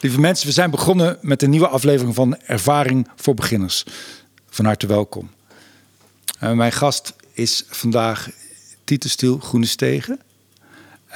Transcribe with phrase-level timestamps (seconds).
[0.00, 3.84] Lieve mensen, we zijn begonnen met een nieuwe aflevering van Ervaring voor Beginners.
[4.48, 5.30] Van harte welkom.
[6.42, 8.30] Uh, mijn gast is vandaag
[8.84, 10.20] Titus Stiel Groene Stegen.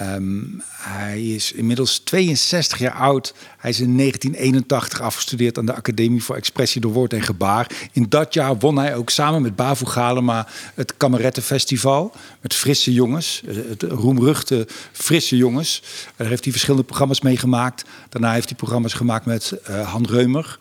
[0.01, 3.35] Um, hij is inmiddels 62 jaar oud.
[3.59, 7.71] Hij is in 1981 afgestudeerd aan de Academie voor Expressie door Woord en Gebaar.
[7.93, 12.13] In dat jaar won hij ook samen met Bavo Galema het Kamerettenfestival.
[12.41, 15.83] Met Frisse Jongens, het roemruchte Frisse Jongens.
[16.17, 17.85] Daar heeft hij verschillende programma's meegemaakt.
[18.09, 20.59] Daarna heeft hij programma's gemaakt met uh, Han Reumer.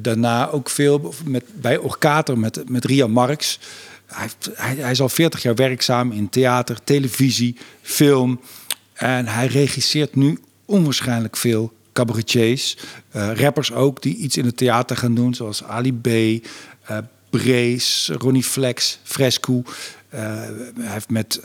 [0.00, 3.58] Daarna ook veel met, bij Orkater met, met Ria Marx.
[4.06, 8.40] Hij, hij, hij is al 40 jaar werkzaam in theater, televisie, film.
[8.98, 12.76] En hij regisseert nu onwaarschijnlijk veel cabaretiers.
[13.16, 15.34] Uh, rappers ook, die iets in het theater gaan doen.
[15.34, 16.40] Zoals Ali B, uh,
[17.30, 19.62] Brees, Ronnie Flex, Fresco.
[20.14, 21.40] Uh, hij heeft met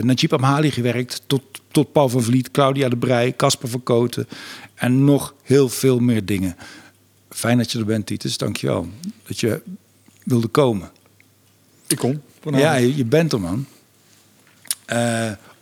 [0.00, 1.22] Najib Amhali gewerkt.
[1.26, 4.28] Tot, tot Paul van Vliet, Claudia de Brij, Casper van Koten.
[4.74, 6.56] En nog heel veel meer dingen.
[7.30, 8.36] Fijn dat je er bent, Titus.
[8.36, 8.88] Dankjewel
[9.26, 9.62] dat je
[10.24, 10.90] wilde komen.
[11.86, 12.22] Ik kom.
[12.50, 13.66] Ja, je, je, bent er, man.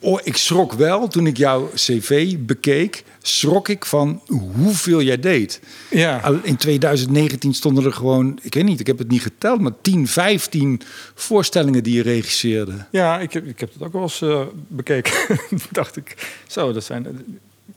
[0.03, 3.05] Oh, ik schrok wel toen ik jouw cv bekeek.
[3.23, 5.61] Schrok ik van hoeveel jij deed.
[5.91, 6.33] Ja.
[6.43, 10.09] In 2019 stonden er gewoon, ik weet niet, ik heb het niet geteld, maar 10,
[10.09, 10.81] 15
[11.15, 12.73] voorstellingen die je regisseerde.
[12.91, 15.13] Ja, ik heb, ik heb het ook wel eens uh, bekeken.
[15.71, 17.15] dacht ik, zo, dat zijn het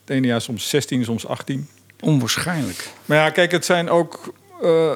[0.06, 1.68] ene jaar soms 16, soms 18.
[2.00, 2.90] Onwaarschijnlijk.
[3.06, 4.94] Maar ja, kijk, het zijn ook uh,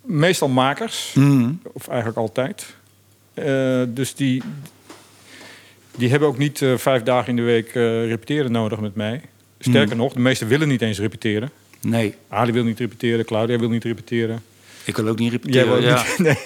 [0.00, 1.60] meestal makers, mm.
[1.72, 2.66] of eigenlijk altijd.
[3.34, 4.42] Uh, dus die,
[5.96, 9.20] die hebben ook niet uh, vijf dagen in de week uh, repeteren nodig met mij.
[9.58, 10.00] Sterker mm.
[10.00, 11.50] nog, de meesten willen niet eens repeteren.
[11.80, 12.14] Nee.
[12.28, 14.42] Ali wil niet repeteren, Claudia wil niet repeteren.
[14.84, 15.82] Ik wil ook niet repeteren.
[15.82, 16.04] ja.
[16.08, 16.38] niet, nee.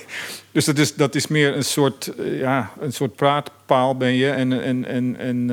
[0.53, 4.31] Dus dat is, dat is meer een soort, uh, ja, een soort praatpaal ben je.
[4.31, 5.47] En, en, en, en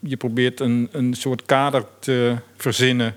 [0.00, 3.16] je probeert een, een soort kader te verzinnen...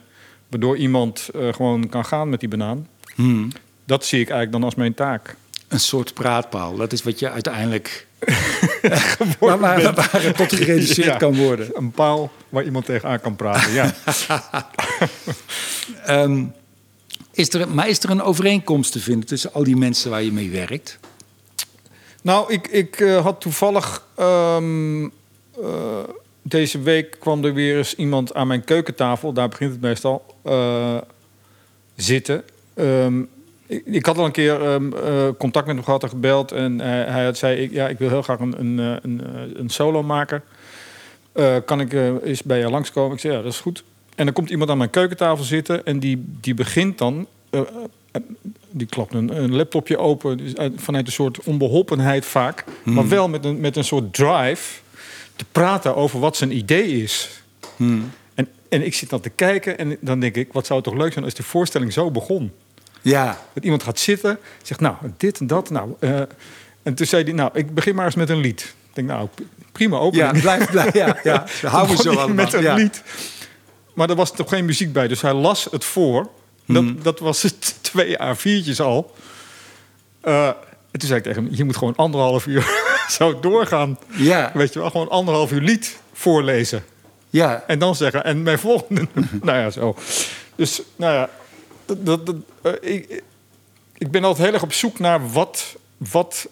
[0.50, 2.88] waardoor iemand gewoon kan gaan met die banaan.
[3.16, 3.52] Mm.
[3.86, 5.36] Dat zie ik eigenlijk dan als mijn taak.
[5.68, 6.75] Een soort praatpaal.
[6.75, 8.08] Dat is wat je uiteindelijk
[9.40, 11.70] waar, waar, waar, het tot gereduceerd ja, kan worden.
[11.74, 13.94] Een paal waar iemand tegenaan kan praten, ja.
[16.08, 16.54] um,
[17.32, 20.32] is er, maar is er een overeenkomst te vinden tussen al die mensen waar je
[20.32, 21.00] mee werkt?
[22.22, 24.08] Nou, ik, ik uh, had toevallig...
[24.20, 25.12] Um, uh,
[26.42, 29.34] deze week kwam er weer eens iemand aan mijn keukentafel...
[29.34, 30.98] daar begint het meestal, uh,
[31.96, 32.44] zitten...
[32.76, 33.30] Um,
[33.86, 36.52] ik, had al een keer um, uh, contact met hem gehad en gebeld.
[36.52, 39.22] En uh, hij had, zei, ik, ja, ik wil heel graag een, een, een,
[39.54, 40.44] een solo maken.
[41.36, 41.94] Uh, kan ik
[42.24, 43.14] eens bij je langskomen?
[43.14, 43.84] Ik zei, ja, dat is goed.
[44.16, 45.86] En dan komt iemand aan mijn keukentafel zitten...
[45.86, 47.28] en die, die begint dan...
[48.70, 50.38] die klapt een, een laptopje open...
[50.38, 52.64] Dus vanuit een soort onbeholpenheid vaak...
[52.84, 52.94] Hmm.
[52.94, 54.80] maar wel met een, met een soort drive...
[55.36, 57.44] te praten over wat zijn idee is.
[57.76, 58.12] Hmm.
[58.34, 60.53] En, en ik zit dan te kijken en dan denk ik...
[60.53, 62.52] wat zou het toch leuk zijn als die voorstelling zo begon...
[63.01, 63.38] Ja.
[63.53, 65.69] Dat iemand gaat zitten, zegt nou, dit en dat.
[65.69, 66.19] Nou, uh,
[66.84, 68.62] en toen zei hij, nou, ik begin maar eens met een lied.
[68.62, 69.28] Ik denk, nou,
[69.72, 70.35] prima opening.
[70.35, 71.45] Ja, blijf, blijf, ja, ja.
[71.69, 72.28] Hou me zo allemaal.
[72.28, 72.73] Met een ja.
[72.73, 73.03] lied.
[73.94, 76.29] Maar er was toch geen muziek bij, dus hij las het voor.
[76.66, 76.97] Dat, mm.
[77.01, 79.16] dat was het twee A4'tjes al.
[80.23, 80.47] Uh,
[80.91, 82.69] en toen zei ik tegen hem, je moet gewoon anderhalf uur
[83.17, 84.00] zo doorgaan.
[84.07, 84.51] Ja.
[84.53, 86.84] Weet je wel, gewoon anderhalf uur lied voorlezen.
[87.29, 87.63] Ja.
[87.67, 89.07] En dan zeggen, en mijn volgende,
[89.41, 89.95] nou ja, zo.
[90.56, 91.29] Dus, nou ja,
[92.00, 93.24] dat, uh, ik,
[93.97, 96.47] ik ben altijd heel erg op zoek naar wat, wat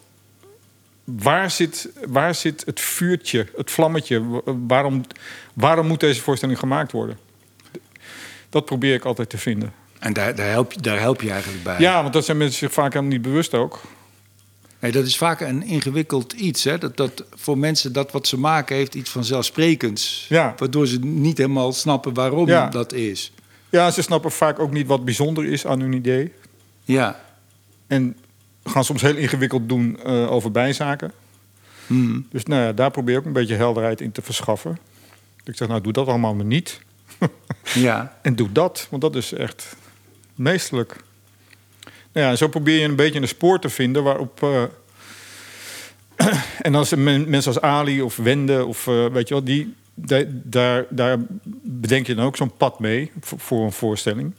[1.04, 4.42] waar, zit, waar zit het vuurtje, het vlammetje?
[4.68, 5.06] Waarom,
[5.54, 7.18] waarom moet deze voorstelling gemaakt worden?
[8.50, 9.74] Dat probeer ik altijd te vinden.
[10.00, 11.80] En daar, daar, help, je, daar help je eigenlijk bij?
[11.80, 13.82] Ja, want dat zijn mensen zich vaak helemaal niet bewust ook.
[14.80, 16.64] Nee, dat is vaak een ingewikkeld iets.
[16.64, 16.78] Hè?
[16.78, 20.26] Dat, dat voor mensen dat wat ze maken heeft iets vanzelfsprekends.
[20.30, 20.54] Ja.
[20.58, 22.68] Waardoor ze niet helemaal snappen waarom ja.
[22.68, 23.32] dat is.
[23.70, 26.34] Ja, ze snappen vaak ook niet wat bijzonder is aan hun idee.
[26.84, 27.22] Ja.
[27.88, 28.18] En
[28.64, 31.12] gaan soms heel ingewikkeld doen uh, over bijzaken.
[31.88, 32.28] Hmm.
[32.32, 34.78] Dus nou ja, daar probeer ik een beetje helderheid in te verschaffen.
[35.44, 36.80] Ik zeg, nou, doe dat allemaal maar niet.
[37.74, 38.18] ja.
[38.22, 39.76] En doe dat, want dat is echt
[40.36, 40.96] meestelijk.
[42.12, 44.42] Nou ja, en zo probeer je een beetje een spoor te vinden waarop...
[44.44, 44.64] Uh,
[46.62, 49.76] en als mensen als Ali of Wende of uh, weet je wel, die,
[50.44, 51.18] daar, daar
[51.64, 54.34] bedenk je dan ook zo'n pad mee voor een voorstelling.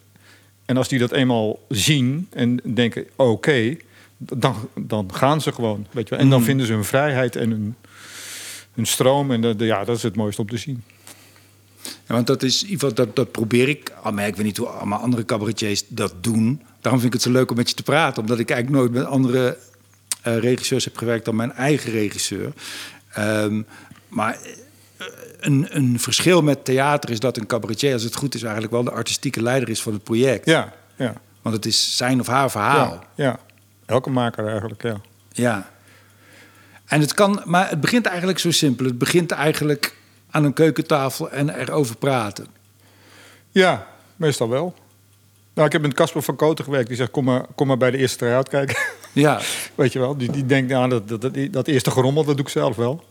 [0.65, 3.81] En als die dat eenmaal zien en denken, oké, okay,
[4.19, 5.87] dan, dan gaan ze gewoon.
[5.91, 6.25] Weet je wel.
[6.25, 6.45] En dan Mm.
[6.45, 7.75] vinden ze hun vrijheid en hun,
[8.75, 9.31] hun stroom.
[9.31, 10.83] En de, de- ja, dat is het mooiste om te zien.
[11.83, 13.93] Ja, want dat is wat dat, dat probeer ik.
[14.03, 16.63] Al maar ik weet niet hoe allemaal andere cabaretiers dat doen.
[16.81, 18.23] Daarom vind ik het zo leuk om met je te praten.
[18.23, 19.59] Omdat ik eigenlijk nooit met andere
[20.23, 22.53] eh, regisseurs heb gewerkt dan mijn eigen regisseur.
[23.13, 23.63] Ehm,
[24.09, 24.39] maar
[25.41, 28.85] een, een verschil met theater is dat een cabaretier, als het goed is, eigenlijk wel
[28.85, 30.47] de artistieke leider is van het project.
[30.47, 31.15] Ja, ja.
[31.43, 33.05] Want het is zijn of haar verhaal.
[33.15, 33.39] Ja, ja.
[33.87, 35.01] elke maker eigenlijk, ja.
[35.33, 35.71] Ja.
[36.87, 38.87] En het kan, maar het begint eigenlijk zo simpel.
[38.87, 39.97] Het begint eigenlijk
[40.31, 42.47] aan een keukentafel en erover praten.
[43.51, 44.75] Ja, meestal wel.
[45.55, 46.89] Nou, ik heb met Casper van Koten gewerkt.
[46.89, 48.77] Die zegt, kom maar, kom maar bij de eerste try-out kijken.
[49.13, 49.41] Ja.
[49.75, 52.45] Weet je wel, die, die denkt, nou, dat, dat, dat, dat eerste gerommel, dat doe
[52.45, 53.05] ik zelf wel.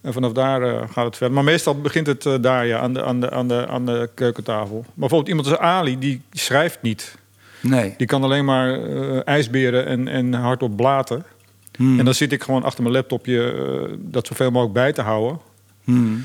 [0.00, 1.34] En vanaf daar uh, gaat het verder.
[1.34, 4.10] Maar meestal begint het uh, daar, ja, aan de, aan, de, aan, de, aan de
[4.14, 4.76] keukentafel.
[4.76, 7.18] Maar bijvoorbeeld iemand als Ali, die schrijft niet.
[7.60, 7.94] Nee.
[7.96, 11.24] Die kan alleen maar uh, ijsberen en, en hardop blaten.
[11.76, 11.98] Hmm.
[11.98, 15.40] En dan zit ik gewoon achter mijn laptopje dat zoveel mogelijk bij te houden.
[15.84, 16.24] Hmm.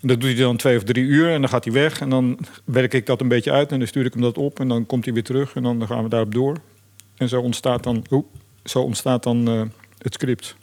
[0.00, 2.00] En dat doet hij dan twee of drie uur en dan gaat hij weg.
[2.00, 4.60] En dan werk ik dat een beetje uit en dan stuur ik hem dat op.
[4.60, 6.56] En dan komt hij weer terug en dan gaan we daarop door.
[7.16, 8.24] En zo ontstaat dan, oh,
[8.64, 10.56] zo ontstaat dan het script.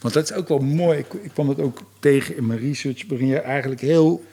[0.00, 0.98] Want dat is ook wel mooi.
[0.98, 4.24] Ik, ik kwam het ook tegen in mijn research, waarin je eigenlijk heel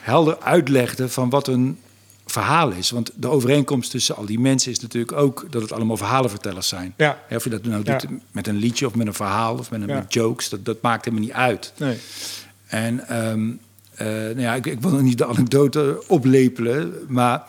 [0.00, 1.78] helder uitlegde van wat een
[2.26, 2.90] verhaal is.
[2.90, 6.94] Want de overeenkomst tussen al die mensen is natuurlijk ook dat het allemaal verhalenvertellers zijn.
[6.96, 7.18] Ja.
[7.30, 8.08] of je dat nou doet ja.
[8.30, 9.94] met een liedje of met een verhaal of met, een, Ja.
[9.94, 11.72] met jokes, dat, dat maakt helemaal niet uit.
[11.76, 11.98] Nee.
[12.66, 13.50] En ehm,
[13.94, 17.42] eh, nou ja, ik, ik wil nog niet de anekdote oplepelen, maar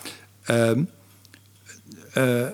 [0.44, 0.84] ehm,
[2.14, 2.46] eh,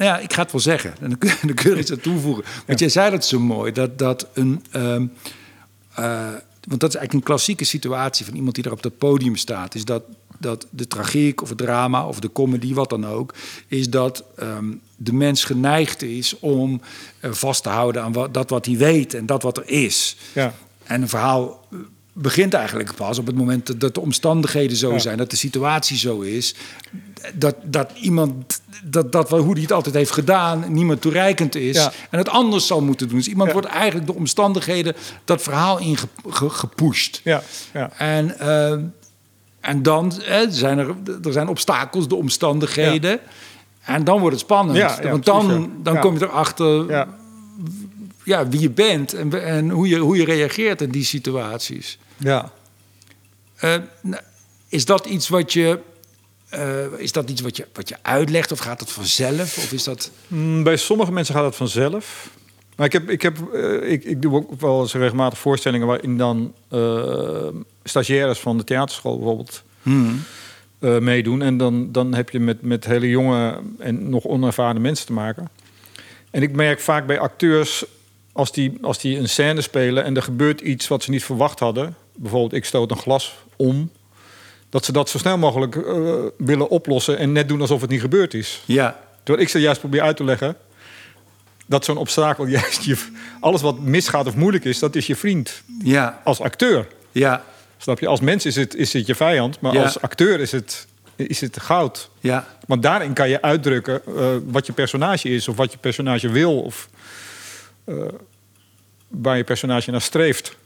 [0.00, 0.94] nou ja, ik ga het wel zeggen.
[1.00, 2.44] En dan kun, dan kun je iets aan toevoegen.
[2.66, 4.64] Want jij zei dat zo mooi, dat, dat een...
[4.70, 6.32] eh,
[6.68, 9.74] want dat is eigenlijk een klassieke situatie van iemand die daar op dat podium staat.
[9.74, 10.02] Is dat,
[10.38, 13.34] dat de tragiek of het drama of de comedy, wat dan ook...
[13.66, 16.80] is dat ehm, de mens geneigd is om
[17.20, 20.16] eh, vast te houden aan wat, dat wat hij weet en dat wat er is.
[20.34, 20.54] Ja.
[20.84, 21.66] En een verhaal
[22.12, 24.98] begint eigenlijk pas op het moment dat- de omstandigheden zo Ja.
[24.98, 26.54] zijn, dat de situatie zo is,
[27.34, 31.76] dat, dat iemand, dat, dat wel hoe hij het altijd heeft gedaan, niemand toereikend is
[31.76, 31.92] Ja.
[32.10, 33.16] en het anders zal moeten doen.
[33.18, 33.54] Dus iemand Ja.
[33.54, 37.20] wordt eigenlijk door omstandigheden dat verhaal ingepusht.
[37.24, 37.42] Ja,
[37.72, 37.90] ja.
[37.98, 38.72] En, eh,
[39.60, 43.20] en dan hè, zijn er, er zijn obstakels, de omstandigheden.
[43.80, 45.00] En dan wordt het spannend.
[45.02, 47.06] Want dan, dan kom je erachter
[48.24, 48.48] ja.
[48.48, 51.98] wie je bent en, en hoe, je, hoe je reageert in die situaties.
[52.16, 52.52] ja.
[53.56, 54.22] Eh, nou,
[54.68, 55.78] is dat iets wat je,
[56.48, 59.56] eh, is dat iets wat je, wat je uitlegt of gaat het vanzelf?
[59.56, 60.10] Of is dat...
[60.26, 62.30] Mm, Bij sommige mensen gaat het vanzelf.
[62.76, 66.16] Maar ik, heb, ik, heb, eh, ik, ik doe ook wel eens regelmatig voorstellingen waarin
[66.16, 66.54] dan
[67.84, 69.62] stagiaires van de theaterschool bijvoorbeeld
[70.80, 71.42] eh, meedoen.
[71.42, 75.48] En dan, dan heb je met, met hele jonge en nog onervaren mensen te maken.
[76.30, 77.84] En ik merk vaak bij acteurs,
[78.40, 81.58] als die, als die een scène spelen en er gebeurt iets wat ze niet verwacht
[81.58, 81.96] hadden.
[82.16, 83.90] Bijvoorbeeld, ik stoot een glas om.
[84.70, 88.00] Dat ze dat zo snel mogelijk eh, willen oplossen en net doen alsof het niet
[88.00, 88.62] gebeurd is.
[88.64, 90.56] Ja, Terwijl ik ze juist probeer uit te leggen
[91.66, 92.96] dat zo'n obstakel juist je,
[93.40, 96.86] alles wat misgaat of moeilijk is, dat is je vriend ja, als acteur.
[97.12, 97.44] ja,
[97.78, 98.06] Snap je?
[98.06, 99.82] Als mens is het, is het je vijand, maar Ja.
[99.82, 102.10] als acteur is het, is het goud.
[102.20, 106.28] ja, Want daarin kan je uitdrukken eh, wat je personage is, of wat je personage
[106.28, 106.88] wil, of
[107.84, 107.94] eh,
[109.10, 110.56] waar je personage naar streeft.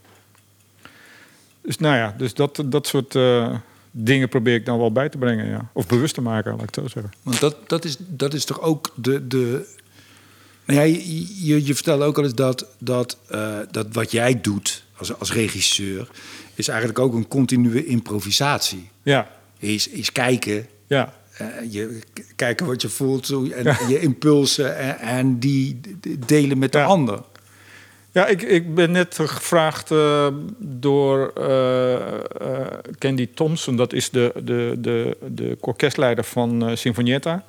[1.63, 3.55] Dus nou ja, dus dat, dat soort eh,
[3.91, 5.69] dingen probeer ik dan wel bij te brengen, ja.
[5.73, 7.13] Of bewust te maken, laat ik het zo zeggen.
[7.23, 9.27] want dat, dat, is, dat is toch ook de...
[9.27, 9.73] de
[10.65, 14.41] nou ja, je, je, je vertelde ook al eens dat, dat, eh, dat wat jij
[14.41, 16.09] doet als, als regisseur...
[16.55, 18.91] is eigenlijk ook een continue improvisatie.
[19.03, 22.01] Ja, Is, is kijken ja, Eh, je
[22.37, 25.81] kijken wat je voelt en je impulsen en, en die
[26.27, 26.85] delen met de Ja.
[26.85, 27.23] ander.
[28.15, 30.27] Ja, ik, ik ben net gevraagd eh,
[30.59, 32.01] door eh, eh,
[32.99, 33.77] Candy Thompson.
[33.77, 37.45] Dat is de, de, de, de orkestleider van Sinfonietta.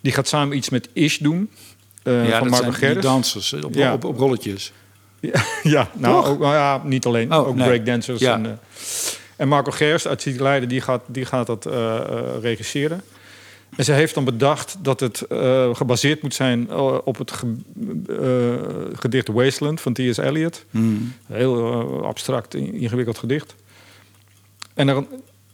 [0.00, 1.50] Die gaat samen iets met Ish doen.
[2.02, 3.92] ja, van dat zijn die dansers op, Ja.
[3.92, 4.72] op, op rolletjes.
[5.20, 7.32] Ja, ja, nou, ook, nou ja, niet alleen.
[7.34, 7.66] Oh, ook nee.
[7.66, 8.20] breakdancers.
[8.20, 8.34] Ja.
[8.34, 8.60] En,
[9.36, 11.68] en Marco Gerst uit City Leiden, die gaat, die gaat dat
[12.40, 13.02] regisseren.
[13.76, 17.54] En ze heeft dan bedacht dat het eh, gebaseerd moet zijn eh, op het ge-
[18.08, 20.16] eh, gedicht Wasteland van T.S.
[20.16, 20.64] Eliot.
[20.70, 21.12] Hmm.
[21.26, 23.54] Heel abstract, in- ingewikkeld gedicht.
[24.74, 25.06] En dan,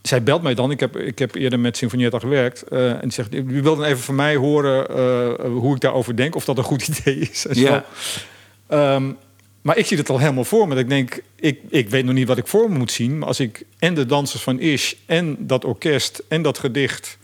[0.03, 0.71] zij belt mij dan.
[0.71, 2.63] Ik heb, ik heb eerder met Sinfonietta gewerkt.
[2.63, 4.87] en die zegt, u wil dan even van mij horen
[5.51, 6.35] hoe ik daarover denk.
[6.37, 7.47] Of dat een goed idee is.
[7.47, 7.61] En zo.
[8.67, 9.13] Ehm,
[9.63, 10.75] maar ik zie het al helemaal voor me.
[10.75, 13.19] Dat Ik denk, ik, ik weet nog niet wat ik voor me moet zien.
[13.19, 17.19] Maar als ik en de dansers van Ish en dat orkest en dat gedicht...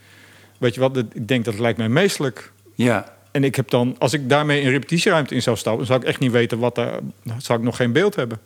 [0.63, 2.53] Weet je wat, ik denk dat het lijkt mij meestelijk.
[2.75, 5.79] Ja, En ik heb dan, als ik daarmee een repetitieruimte in zou stappen...
[5.79, 6.99] dan zou ik echt niet weten wat daar...
[7.39, 8.41] zou ik nog geen beeld hebben.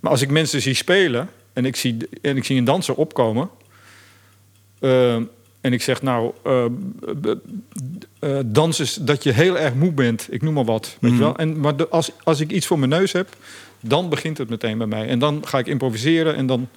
[0.00, 3.50] Maar als ik mensen zie spelen en ik zie, en ik zie een danser opkomen...
[4.80, 5.22] ehm,
[5.60, 6.64] en ik zeg nou, eh,
[7.20, 7.36] b-
[8.18, 10.26] eh, dans is dat je heel erg moe bent.
[10.30, 10.96] Ik noem maar wat.
[11.00, 11.36] Weet je wel?
[11.36, 13.28] En, maar de- als, als ik iets voor mijn neus heb,
[13.80, 15.06] Dan begint het meteen bij mij.
[15.08, 16.68] En dan ga ik improviseren en dan,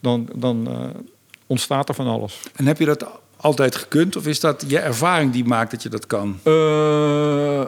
[0.00, 0.84] dan, dan eh,
[1.46, 2.40] ontstaat er van alles.
[2.56, 4.16] En heb je dat altijd gekund?
[4.16, 6.38] Of is dat je ervaring die maakt dat je dat kan?
[6.42, 7.64] Eh,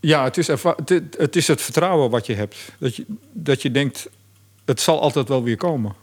[0.00, 2.56] ja, het is, het, is het vertrouwen wat je hebt.
[2.78, 4.08] Dat je, dat je denkt,
[4.64, 5.94] het zal altijd wel weer komen.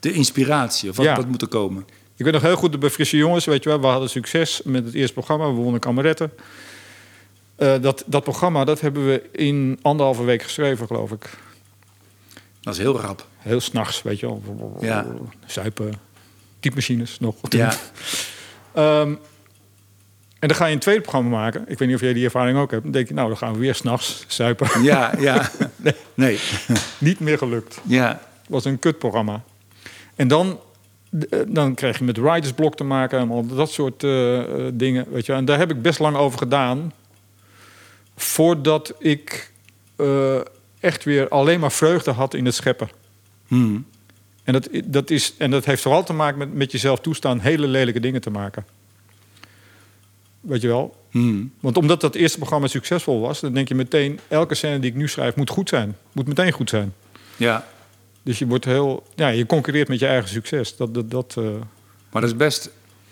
[0.00, 1.16] De inspiratie, of wat, Ja.
[1.16, 1.86] wat moet er komen?
[2.16, 3.80] Ik weet nog heel goed bij Frisse Jongens, weet je wel.
[3.80, 5.46] We hadden succes met het eerste programma.
[5.46, 6.32] We wonnen kameretten.
[7.56, 11.38] Eh, dat, dat programma, dat hebben we in anderhalve week geschreven, geloof ik.
[12.60, 13.26] Dat is heel rap.
[13.38, 14.76] Heel s'nachts, weet je wel.
[14.80, 15.06] Ja.
[15.46, 15.94] Zuipen,
[16.60, 17.34] typemachines nog.
[17.48, 17.74] Ja,
[18.74, 19.14] Ehm,
[20.38, 21.60] en dan ga je een tweede programma maken.
[21.68, 22.82] Ik weet niet of jij die ervaring ook hebt.
[22.82, 24.82] Dan denk je, nou, dan gaan we weer s'nachts zuipen.
[24.82, 25.50] ja, ja.
[26.14, 26.38] Nee.
[26.98, 27.80] Niet meer gelukt.
[27.86, 29.42] Ja, Het was een kutprogramma.
[30.14, 30.60] En dan,
[31.30, 35.06] eh, dan krijg je met writersblok te maken en al dat soort eh, eh, dingen.
[35.10, 35.32] Weet je.
[35.32, 36.92] En daar heb ik best lang over gedaan.
[38.16, 39.52] Voordat ik
[40.80, 42.88] echt weer alleen maar vreugde had in het scheppen.
[43.46, 43.78] Hm.
[44.46, 47.66] En dat, dat, is, en dat heeft vooral te maken met, met jezelf toestaan hele
[47.66, 48.64] lelijke dingen te maken.
[50.40, 50.96] Weet je wel?
[51.10, 51.44] Hm.
[51.60, 54.96] Want omdat dat eerste programma succesvol was, dan denk je meteen: elke scène die ik
[54.96, 55.96] nu schrijf moet goed zijn.
[56.12, 56.94] Moet meteen goed zijn.
[57.36, 57.66] ja.
[58.22, 59.06] Dus je wordt heel.
[59.14, 60.76] Ja, je concurreert met je eigen succes.
[60.76, 61.44] Dat, dat, dat, eh,
[62.10, 62.70] Maar dat is best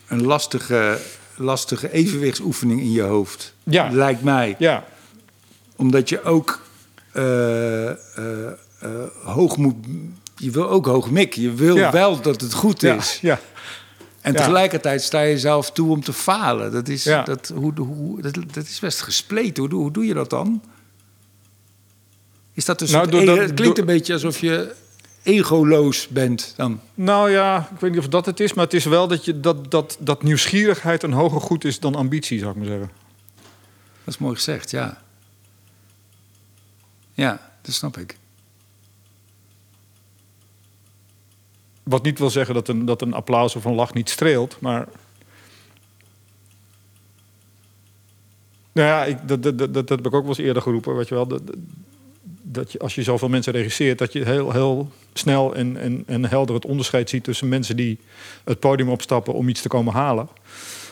[0.09, 0.99] een lastige,
[1.37, 3.55] lastige evenwichtsoefening in je hoofd.
[3.62, 3.91] Ja.
[3.91, 4.55] Lijkt mij.
[4.59, 4.85] ja,
[5.76, 6.62] Omdat je ook
[7.12, 7.97] eh, eh,
[9.25, 9.75] hoog moet...
[10.37, 11.43] Je wil ook hoog mikken.
[11.43, 11.91] Je wil Ja.
[11.93, 13.19] wel dat het goed is.
[13.21, 13.41] ja.
[14.21, 14.38] En Ja.
[14.38, 16.73] tegelijkertijd sta je zelf toe om te falen.
[16.73, 19.61] Dat is, dat, hoe, hoe, dat, dat is best gespleten.
[19.62, 20.62] Hoe, doe- hoe doe je dat dan?
[22.53, 24.75] Is dat dus Nou, doordat- het klinkt door- een beetje alsof je
[25.23, 26.81] egoloos bent dan.
[26.95, 29.41] Nou ja, ik weet niet of dat het is, maar het is wel dat, je,
[29.41, 32.91] dat, dat, dat nieuwsgierigheid een hoger goed is dan ambitie, zou ik maar zeggen.
[34.05, 35.03] Dat is mooi gezegd, ja.
[37.14, 38.17] Ja, dat snap ik.
[41.85, 44.88] Wat niet wil zeggen dat een, dat een applaus of een lach niet streelt, maar.
[48.73, 51.09] Nou ja, ik, dat, dat, dat, dat heb ik ook wel eens eerder geroepen, weet
[51.09, 51.26] je wel.
[51.26, 51.43] Dat,
[52.43, 56.25] dat je, als je zoveel mensen regisseert, dat je heel, heel snel en, en, en
[56.25, 57.99] helder het onderscheid ziet tussen mensen die
[58.45, 60.29] het podium opstappen om iets te komen halen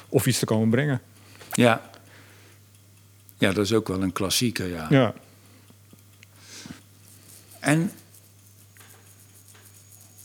[0.08, 1.00] of iets te komen brengen.
[1.52, 1.90] Ja.
[3.38, 4.86] Ja, dat is ook wel een klassieker, ja.
[4.90, 5.14] Ja.
[7.60, 7.90] En,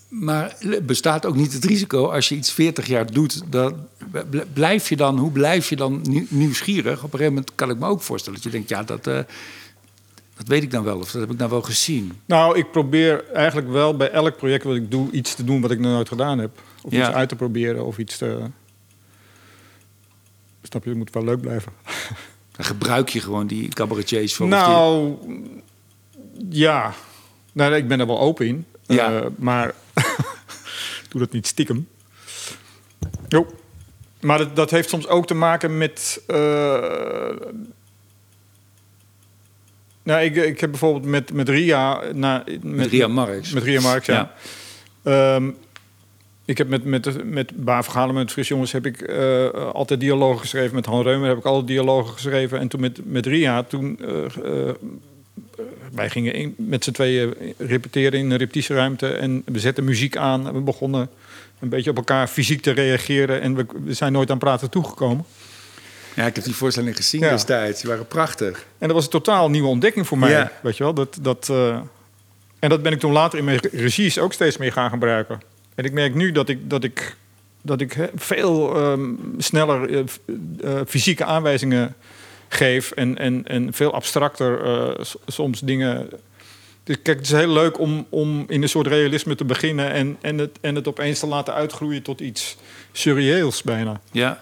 [0.07, 3.73] maar bestaat ook niet het risico als je iets 40 jaar doet, dat,
[4.29, 6.97] bl- blijf je dan, hoe blijf je dan nieuw- nieuwsgierig?
[6.97, 9.19] Op een gegeven moment kan ik me ook voorstellen dat je denkt, ja, dat, eh,
[10.37, 12.11] dat weet ik dan wel, of dat heb ik dan wel gezien.
[12.25, 15.71] Nou, ik probeer eigenlijk wel bij elk project wat ik doe iets te doen wat
[15.71, 16.61] ik nog nooit gedaan heb.
[16.83, 17.07] Of Ja.
[17.07, 18.39] iets uit te proberen of iets te.
[20.61, 21.71] Snap je, het moet wel leuk blijven.
[22.55, 24.47] Dan gebruik je gewoon die cabaretiers voor.
[24.47, 25.13] Nou,
[26.49, 26.93] ja.
[27.53, 28.65] Nou, ik ben er wel open in.
[28.85, 29.11] Ja.
[29.13, 29.73] Eh, maar
[31.17, 31.87] doe dat niet stiekem.
[33.27, 33.47] Jo.
[34.21, 36.23] Maar dat, dat heeft soms ook te maken met...
[36.27, 36.37] eh,
[40.03, 42.01] nou, ik, ik heb bijvoorbeeld met, met Ria...
[42.13, 43.51] Na, met, Ria Marx.
[43.51, 44.33] Met Ria Marx, ja.
[45.03, 45.49] Ehm,
[46.45, 50.75] ik heb met, met, met Baar met Fris Jongens, heb ik eh, altijd dialogen geschreven.
[50.75, 52.59] Met Han Reumer heb ik alle dialogen geschreven.
[52.59, 53.99] En toen met, met Ria, toen...
[53.99, 54.69] eh,
[55.91, 59.07] wij gingen in- met z'n tweeën repeteren in een repetitieruimte.
[59.07, 60.47] En we zetten muziek aan.
[60.47, 61.09] En we begonnen
[61.59, 63.41] een beetje op elkaar fysiek te reageren.
[63.41, 65.25] En we, we zijn nooit aan praten toegekomen.
[66.15, 67.29] Ja, ik heb die voorstellingen gezien Ja.
[67.29, 67.81] destijds.
[67.81, 68.65] Die waren prachtig.
[68.77, 70.29] En dat was een totaal nieuwe ontdekking voor mij.
[70.31, 70.51] Ja.
[70.61, 70.93] Weet je wel?
[70.93, 71.79] Dat, dat, eh,
[72.59, 75.39] en dat ben ik toen later in mijn regies ook steeds meer gaan gebruiken.
[75.75, 77.15] En ik merk nu dat ik, dat ik,
[77.61, 79.99] dat ik veel ehm, sneller eh,
[80.63, 81.95] eh, fysieke aanwijzingen
[82.47, 82.91] geef.
[82.91, 86.09] En, en, en veel abstracter eh, soms dingen.
[86.83, 89.91] Dus kijk, het is heel leuk om, om in een soort realisme te beginnen.
[89.91, 92.57] En, en, het, en het opeens te laten uitgroeien tot iets
[92.91, 94.01] surreëels bijna.
[94.11, 94.39] Ja.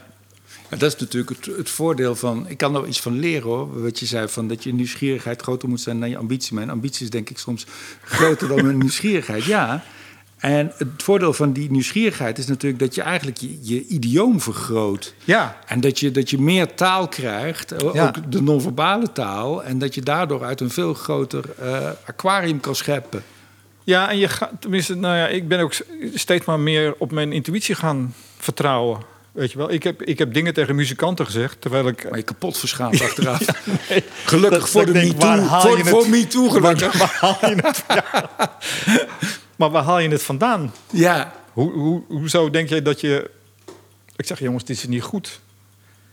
[0.70, 2.50] dat is natuurlijk het, het voordeel van...
[2.50, 3.82] Ik kan er iets van leren hoor.
[3.82, 6.56] Wat je zei, van dat je nieuwsgierigheid groter moet zijn dan je ambitie.
[6.56, 7.66] Mijn ambitie is denk ik soms
[8.04, 9.44] groter dan mijn nieuwsgierigheid.
[9.44, 9.84] Ja.
[10.38, 15.14] En het voordeel van die nieuwsgierigheid is natuurlijk dat je eigenlijk je, je idioom vergroot.
[15.24, 18.08] Ja, En dat je, dat je meer taal krijgt, Ja.
[18.08, 19.64] ook de non-verbale taal.
[19.64, 23.24] En dat je daardoor uit een veel groter eh, aquarium kan scheppen.
[23.84, 25.74] Ja, en je gaat, tenminste, nou ja, ik ben ook
[26.14, 29.00] steeds maar meer op mijn intuïtie gaan vertrouwen.
[29.32, 32.10] Weet je wel, ik heb, ik heb dingen tegen muzikanten gezegd, terwijl ik.
[32.10, 33.42] Maar je kapot verschaamt achteraf.
[34.26, 35.44] Gelukkig Dat- voor dat de MeToo.
[35.60, 36.98] Voor, voor MeToo gelukkig.
[36.98, 38.30] Waar, waar haal je het, ja.
[39.56, 40.74] Maar waar haal je het vandaan?
[40.92, 41.34] Ja.
[41.54, 43.30] Hoe, hoe, hoezo denk jij dat je.
[44.16, 45.40] Ik zeg, jongens, dit is niet goed.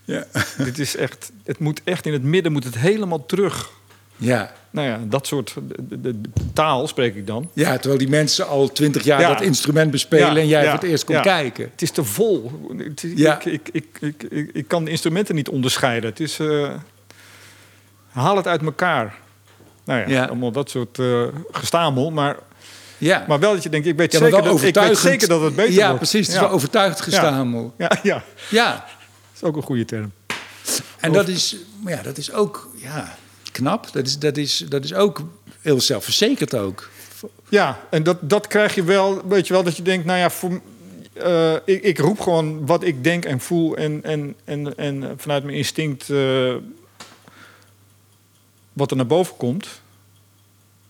[0.05, 0.25] ja.
[0.65, 1.33] dit is echt.
[1.45, 3.71] Het moet echt in het midden, moet het helemaal terug.
[4.17, 4.53] Ja.
[4.71, 7.51] Nou ja, dat soort de, de- de taal spreek ik dan.
[7.53, 9.29] ja, terwijl die mensen al twintig jaar Ja.
[9.29, 11.69] dat instrument bespelen Ja, en jij ja, voor het eerst komt kijken.
[11.71, 12.51] Het is te vol.
[12.77, 13.41] Het Ja.
[13.41, 16.11] ik, ik, ik, ik, ik, ik kan de instrumenten niet onderscheiden.
[16.11, 16.39] Het is...
[16.39, 16.71] eh,
[18.11, 19.15] haal het uit elkaar.
[19.85, 22.11] Nou ja, allemaal dat soort eh, gestamel.
[22.11, 22.37] Maar,
[23.03, 25.41] Ja, maar wel dat je denkt, ik weet, ja, zeker, dat, ik weet zeker dat
[25.43, 25.99] het beter Ja, wordt.
[25.99, 26.27] precies.
[26.27, 27.75] Het is wel overtuigd gestamel.
[27.79, 28.71] Ja, ja, Ja.
[28.73, 28.85] dat
[29.35, 30.13] is ook een goede term.
[31.01, 33.17] En dat is, maar ja, dat is ook ja,
[33.53, 33.93] knap.
[33.93, 35.21] Dat is, dat, is, dat is ook
[35.61, 36.91] heel zelfverzekerd ook.
[37.49, 40.31] Ja, en dat, dat krijg je wel, weet je wel, dat je denkt, nou ja,
[40.31, 40.61] voor,
[41.13, 45.45] eh, ik, ik roep gewoon wat ik denk en voel en, en, en, en vanuit
[45.45, 46.55] mijn instinct eh,
[48.73, 49.82] wat er naar boven komt.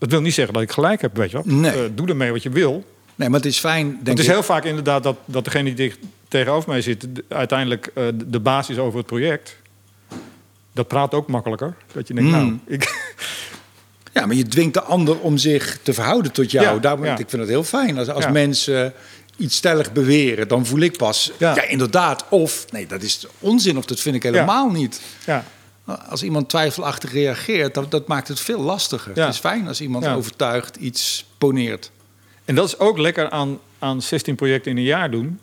[0.03, 1.55] Dat wil niet zeggen dat ik gelijk heb, weet je wel.
[1.55, 1.71] Nee.
[1.71, 2.83] Eh, doe ermee wat je wil.
[3.15, 4.31] Nee, maar het is fijn, denk het is ik.
[4.31, 8.29] heel vaak inderdaad dat, dat degene die dicht tegenover mij zit, de- uiteindelijk eh, de-
[8.29, 9.57] de baas is over het project.
[10.73, 11.75] Dat praat ook makkelijker.
[11.93, 12.37] Dat je denkt, Mm.
[12.37, 13.11] nou, ik,
[14.13, 16.65] Ja, maar je dwingt de ander om zich te verhouden tot jou.
[16.65, 17.11] Ja, Daarom, ja.
[17.17, 17.97] Ik vind het heel fijn.
[17.97, 18.29] Als, als Ja.
[18.31, 18.93] mensen
[19.37, 21.31] iets stellig beweren, dan voel ik pas...
[21.37, 21.67] Ja.
[21.67, 22.25] inderdaad.
[22.29, 25.01] Of, nee, dat is onzin of dat vind ik helemaal niet.
[25.25, 25.45] ja,
[25.85, 29.11] Als iemand twijfelachtig reageert, dat, dat maakt het veel lastiger.
[29.15, 29.25] Ja.
[29.25, 30.13] Het is fijn als iemand Ja.
[30.13, 31.91] overtuigd iets poneert.
[32.45, 35.39] En dat is ook lekker aan, aan 16 projecten in een jaar doen.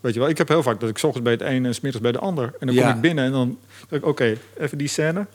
[0.00, 1.74] Weet je wel, ik heb heel vaak dat ik 's ochtends bij het ene en
[1.74, 2.54] 's middags bij de ander.
[2.60, 2.86] En dan Ja.
[2.86, 5.26] kom ik binnen en dan denk ik, oké, even die scène.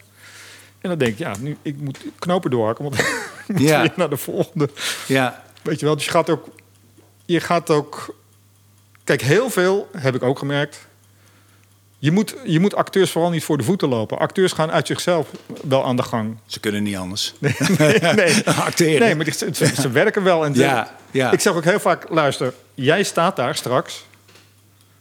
[0.81, 2.99] En dan denk ik, ja, nu, ik moet knopen doorhakken, want
[3.47, 4.69] ik moet weer naar de volgende.
[5.07, 6.47] Ja, Weet je wel, dus je gaat ook...
[7.25, 8.15] Je gaat ook...
[9.03, 10.87] Kijk, heel veel, heb ik ook gemerkt...
[11.99, 14.17] Je moet, je moet acteurs vooral niet voor de voeten lopen.
[14.19, 15.27] Acteurs gaan uit zichzelf
[15.67, 16.37] wel aan de gang.
[16.45, 17.33] ze kunnen niet anders.
[17.39, 17.55] Nee,
[18.15, 18.43] nee.
[18.69, 18.99] Acteren.
[18.99, 20.45] Nee, maar ze, ze- ze werken wel.
[20.45, 21.31] En Ja, ja.
[21.31, 24.05] Ik zeg ook heel vaak, luister, jij staat daar straks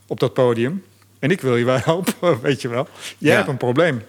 [0.07, 0.85] op dat podium.
[1.19, 2.89] En ik wil je wel helpen, weet je wel.
[3.19, 3.37] Jij Ja.
[3.37, 4.03] hebt een probleem.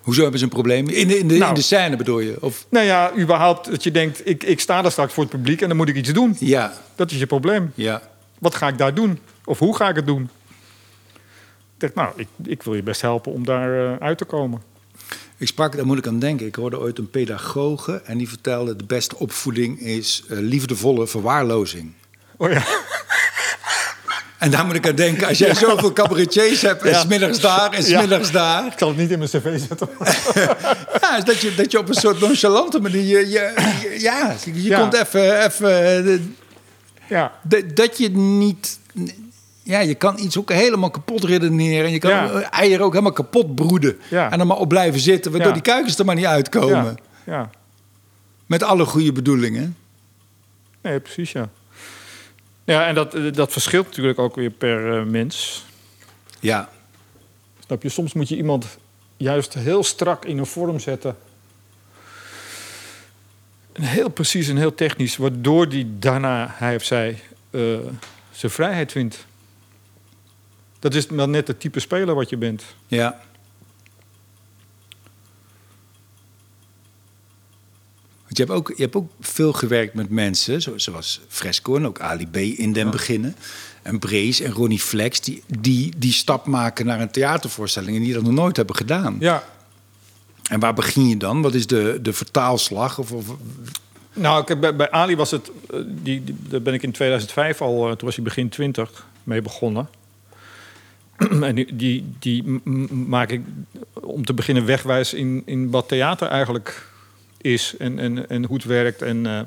[0.00, 0.88] Hoezo hebben ze een probleem?
[0.88, 1.48] In de, in de, Nou.
[1.48, 2.36] in de scène bedoel je?
[2.40, 5.60] Of, Nou ja, überhaupt dat je denkt, ik, ik sta daar straks voor het publiek
[5.62, 6.36] en dan moet ik iets doen.
[6.40, 7.72] ja, Dat is je probleem.
[7.74, 8.02] ja.
[8.38, 9.18] Wat ga ik daar doen?
[9.44, 10.30] Of hoe ga ik het doen?
[11.76, 14.62] Denk, nou, ik, ik wil je best helpen om daar eh, uit te komen.
[15.36, 16.46] Ik sprak, daar moet ik aan denken.
[16.46, 18.76] Ik hoorde ooit een pedagoge en die vertelde...
[18.76, 21.92] de beste opvoeding is eh, liefdevolle verwaarlozing.
[22.36, 22.62] Oh ja,
[24.38, 25.26] En daar moet ik aan denken.
[25.28, 27.00] Als jij zoveel cabaretiers hebt en Ja.
[27.00, 27.98] smiddags daar en Ja.
[27.98, 28.66] smiddags daar...
[28.66, 29.88] ik zal het niet in mijn cv zetten.
[31.00, 33.02] Ja, dat, je, dat je op een soort nonchalante manier...
[33.20, 35.44] Je, je- ja, je komt even...
[35.44, 36.20] even eh,
[37.08, 37.32] ja,
[37.74, 38.78] dat je niet...
[39.66, 41.86] Ja, je kan iets ook helemaal kapot redeneren.
[41.86, 42.40] En je kan Ja.
[42.50, 43.98] eieren ook helemaal kapot broeden.
[44.10, 44.30] Ja.
[44.30, 45.54] En er maar op blijven zitten, waardoor Ja.
[45.54, 46.96] die kuikens er maar niet uitkomen.
[47.24, 47.50] ja, ja.
[48.46, 49.76] Met alle goede bedoelingen.
[50.82, 51.48] Nee, precies, ja.
[52.64, 55.64] Ja, en dat, eh, dat verschilt natuurlijk ook weer per eh, mens.
[56.40, 56.68] Ja,
[57.66, 57.88] Snap je?
[57.88, 58.78] Soms moet je iemand
[59.16, 61.16] juist heel strak in een vorm zetten.
[63.72, 67.60] En heel precies en heel technisch, waardoor die daarna, hij of zij, eh,
[68.30, 69.26] zijn vrijheid vindt.
[70.84, 72.62] Dat is dan net het type speler wat je bent.
[72.86, 73.20] ja.
[78.24, 81.86] Want je hebt, ook, je hebt ook veel gewerkt met mensen, zo- zoals Fresco en
[81.86, 83.36] ook Ali B in den beginnen.
[83.82, 88.12] En Brees en Ronnie Flex, die, die die stap maken naar een theatervoorstelling en die
[88.14, 89.16] dat nog nooit hebben gedaan.
[89.20, 89.44] Ja.
[90.50, 91.42] En waar begin je dan?
[91.42, 92.98] Wat is de, de vertaalslag?
[92.98, 93.26] Of, of,
[94.12, 96.92] Nou, ik heb bij, bij Ali was het, eh, die, die, daar ben ik in
[96.92, 99.88] 2005 al, eh, toen was hij begin 20 mee begonnen.
[101.42, 102.42] en die, die,
[103.06, 103.40] maak ik
[103.92, 106.88] om te beginnen wegwijs in, in wat theater eigenlijk
[107.40, 109.02] is en, en, en hoe het werkt.
[109.02, 109.40] En eh,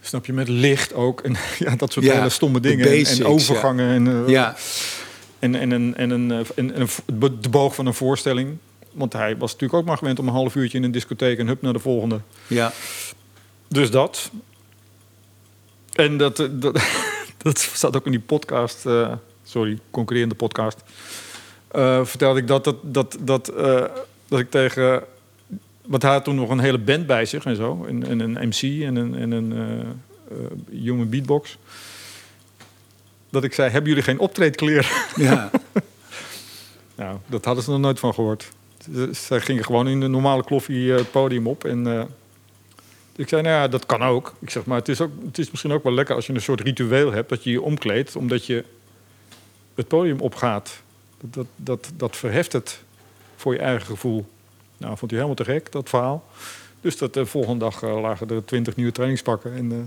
[0.00, 1.20] snap je, met licht ook.
[1.20, 2.86] En ja, dat soort Ja, hele stomme dingen.
[2.86, 3.94] En- basics, en overgangen.
[3.94, 4.56] En, eh, ja,
[5.38, 8.56] en, en, en, en, eh, en, en een- de boog van een voorstelling.
[8.92, 11.46] Want hij was natuurlijk ook maar gewend om een half uurtje in een discotheek en
[11.46, 12.20] hup naar de volgende.
[12.46, 12.72] ja,
[13.68, 14.30] Dus dat.
[15.92, 16.78] En dat, dat,
[17.38, 18.86] dat staat ook in die podcast.
[18.86, 19.12] eh,
[19.44, 20.78] sorry, concurrerende podcast.
[21.68, 23.84] eh, vertelde ik dat, dat, dat, dat, eh,
[24.28, 25.02] dat ik tegen.
[25.86, 27.84] Want hij had toen nog een hele band bij zich en zo.
[27.88, 29.52] En, en een MC en een, en een
[30.70, 31.58] human beatbox.
[33.30, 34.90] Dat ik zei: Hebben jullie geen optreedkleren?
[35.16, 35.50] ja.
[36.94, 38.48] Nou, dat hadden ze nog nooit van gehoord.
[38.94, 41.64] Ze- Zij gingen gewoon in de normale kloffie het podium op.
[41.64, 42.08] En
[43.18, 44.34] ik zei, nou ja, dat kan ook.
[44.38, 46.40] Ik zeg, maar het is, ook, het is misschien ook wel lekker als je een
[46.40, 47.28] soort ritueel hebt...
[47.28, 48.64] dat je je omkleedt, omdat je
[49.74, 50.82] het podium opgaat.
[51.20, 52.82] Dat, dat, dat, dat verheft het
[53.36, 54.26] voor je eigen gevoel.
[54.76, 56.24] Nou, vond hij helemaal te gek, dat verhaal.
[56.80, 59.54] Dus dat de volgende dag eh, lagen er twintig nieuwe trainingspakken.
[59.54, 59.78] En, eh,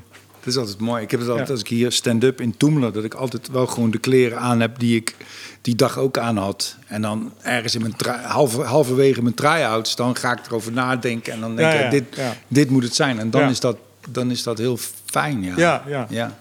[0.43, 1.03] dat is altijd mooi.
[1.03, 1.53] Ik heb het altijd Ja.
[1.53, 4.79] als ik hier stand-up in Toemelen, dat ik altijd wel gewoon de kleren aan heb
[4.79, 5.15] die ik
[5.61, 6.75] die dag ook aan had.
[6.87, 11.39] En dan ergens in mijn halve, halverwege mijn try-outs, dan ga ik erover nadenken en
[11.39, 12.35] dan denk ik, ja, dit, ja.
[12.47, 13.19] dit moet het zijn.
[13.19, 13.77] En dan, is, dat,
[14.09, 15.53] dan is dat heel fijn, ja.
[15.57, 16.07] Ja, ja.
[16.09, 16.37] ja.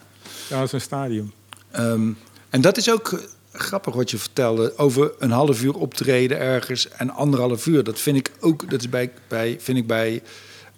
[0.48, 1.32] Ja, dat is een stadium.
[1.70, 2.08] Ehm,
[2.50, 3.18] en dat is ook eh,
[3.52, 7.84] grappig wat je vertelde over een half uur optreden ergens en anderhalf uur.
[7.84, 10.22] Dat vind ik ook, dat is bij, bij, vind ik bij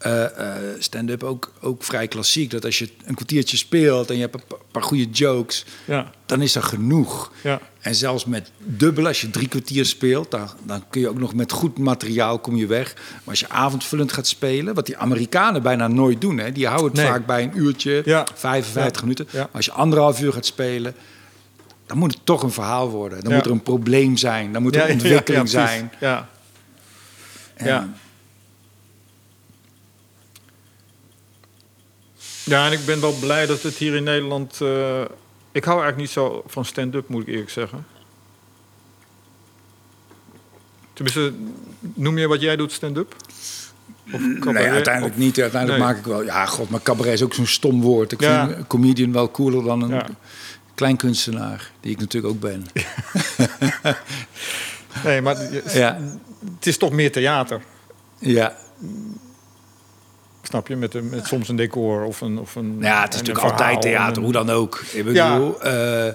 [0.03, 2.51] eh, eh, stand-up ook, ook vrij klassiek.
[2.51, 6.11] Dat als je een kwartiertje speelt en je hebt een pa- paar goede jokes, Ja,
[6.27, 7.33] dan is dat genoeg.
[7.43, 7.61] ja.
[7.81, 11.35] En zelfs met dubbel, als je drie kwartier speelt, dan, dan kun je ook nog
[11.35, 12.95] met goed materiaal kom je weg.
[12.95, 16.87] Maar als je avondvullend gaat spelen, wat die Amerikanen bijna nooit doen, hè, die houden
[16.91, 17.07] het Nee.
[17.07, 18.27] vaak bij een uurtje, Ja.
[18.35, 19.07] 55 Ja.
[19.07, 19.27] minuten.
[19.33, 20.95] Maar als je anderhalf uur gaat spelen,
[21.87, 23.25] dan moet het toch een verhaal worden.
[23.25, 25.93] Dan moet er een probleem zijn, dan moet er ontwikkeling zijn.
[26.01, 26.29] Ja.
[27.55, 27.95] En-
[32.53, 32.67] Ja.
[32.67, 34.61] en ik ben wel blij dat het hier in Nederland...
[34.61, 35.01] eh,
[35.53, 37.87] ik hou eigenlijk niet zo van stand-up, moet ik eerlijk zeggen.
[40.93, 41.33] Tenminste,
[41.95, 43.17] noem je wat jij doet stand-up?
[44.13, 45.41] Of Nee, uiteindelijk Of- niet.
[45.41, 45.89] Uiteindelijk Nee.
[45.93, 46.23] maak ik wel...
[46.25, 48.13] Ja, god, maar cabaret is ook zo'n stom woord.
[48.13, 48.47] Ik Ja.
[48.47, 50.07] vind een comedian wel cooler dan een Ja.
[50.75, 51.71] kleinkunstenaar.
[51.81, 52.67] Die ik natuurlijk ook ben.
[55.05, 56.01] Nee, maar het Ja,
[56.57, 57.63] het is toch meer theater.
[58.19, 58.57] ja.
[60.53, 60.77] Snap je?
[60.77, 62.39] Met, een- met soms een decor of een.
[62.39, 64.83] Of een Ja, het is natuurlijk altijd theater, een- hoe dan ook.
[64.93, 65.33] Ik Ja.
[65.35, 66.13] bedoel, eh,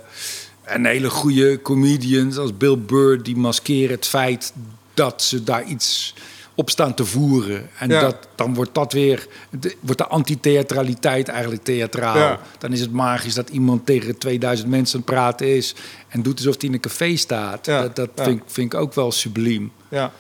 [0.66, 3.24] een hele goede comedians als Bill Burr...
[3.24, 4.54] die maskeren het feit
[4.94, 6.14] dat ze daar iets
[6.56, 7.70] op staan te voeren.
[7.80, 8.00] En Ja.
[8.00, 9.28] dat, dan wordt dat weer...
[9.60, 12.18] de- wordt de anti-theatraliteit eigenlijk theatraal.
[12.18, 12.40] Ja.
[12.58, 15.76] Dan is het magisch dat iemand tegen 2000 mensen praten is...
[16.08, 17.66] en doet alsof hij in een café staat.
[17.66, 17.82] Ja.
[17.82, 18.24] Dat, dat Ja.
[18.24, 19.72] vind, ik- vind ik ook wel subliem.
[19.90, 20.12] Ja,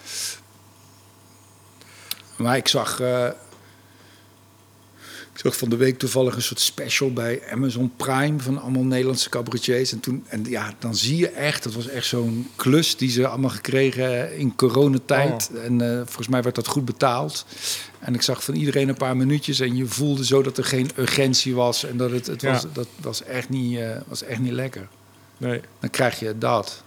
[2.37, 3.25] Maar ik zag, eh,
[5.37, 9.29] ik zag van de week toevallig een soort special bij Amazon Prime van allemaal Nederlandse
[9.29, 9.91] cabaretiers.
[9.91, 13.27] En, toen, en ja, dan zie je echt, dat was echt zo'n klus die ze
[13.27, 15.51] allemaal gekregen in coronatijd.
[15.63, 17.45] En eh, volgens mij werd dat goed betaald.
[17.99, 20.89] En ik zag van iedereen een paar minuutjes en je voelde zo dat er geen
[20.97, 21.83] urgentie was.
[21.83, 22.51] En dat het, het Ja.
[22.51, 24.87] was, dat was echt, niet, eh, was echt niet lekker.
[25.37, 25.61] nee.
[25.79, 26.83] Dan krijg je dat.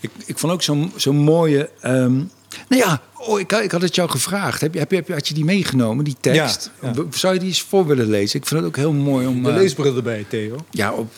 [0.00, 1.70] Ik, ik vond ook zo'n zo'n mooie.
[1.80, 2.22] ehm,
[2.68, 4.60] nou ja, oh, ik, ik had het jou gevraagd.
[4.60, 6.70] Heb je, heb je, had je die meegenomen, die tekst?
[6.82, 6.94] Ja, ja.
[6.94, 8.40] W- Zou je die eens voor willen lezen?
[8.40, 9.42] Ik vind het ook heel mooi om.
[9.42, 10.56] De eh, leesbril erbij, Theo.
[10.70, 11.12] ja, op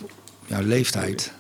[0.47, 1.33] jouw leeftijd.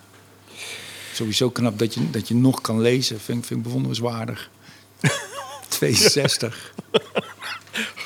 [1.12, 3.20] Sowieso knap dat je, dat je nog kan lezen.
[3.20, 4.50] Vind, ik- vind ik bewonderenswaardig.
[5.68, 6.72] 62.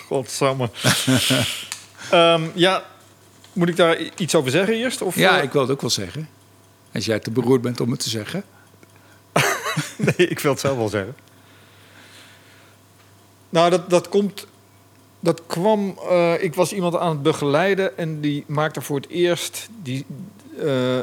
[0.07, 0.70] Godsamme.
[2.11, 2.85] Ehm, ja,
[3.53, 5.03] moet ik daar iets over zeggen eerst?
[5.03, 6.29] Of, Ja, eh, ik wil het ook wel zeggen.
[6.94, 8.44] Als jij te beroerd bent om het te zeggen.
[9.96, 11.16] Nee, ik wil het zelf wel zeggen.
[13.57, 14.47] Nou, dat, dat komt...
[15.21, 15.99] Dat kwam...
[16.09, 19.69] eh, ik was iemand aan het begeleiden en die maakte voor het eerst...
[19.83, 20.05] Die,
[20.64, 20.99] eh,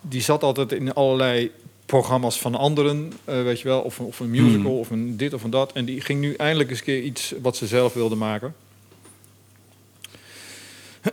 [0.00, 1.50] die zat altijd in allerlei
[1.86, 3.80] programma's van anderen, eh, weet je wel.
[3.80, 4.80] Of, of een musical, Hmm.
[4.80, 5.72] of een dit of een dat.
[5.72, 8.54] En die ging nu eindelijk eens een keer iets wat ze zelf wilde maken.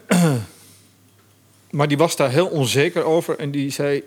[1.69, 4.04] Maar die was daar heel onzeker over en die zei...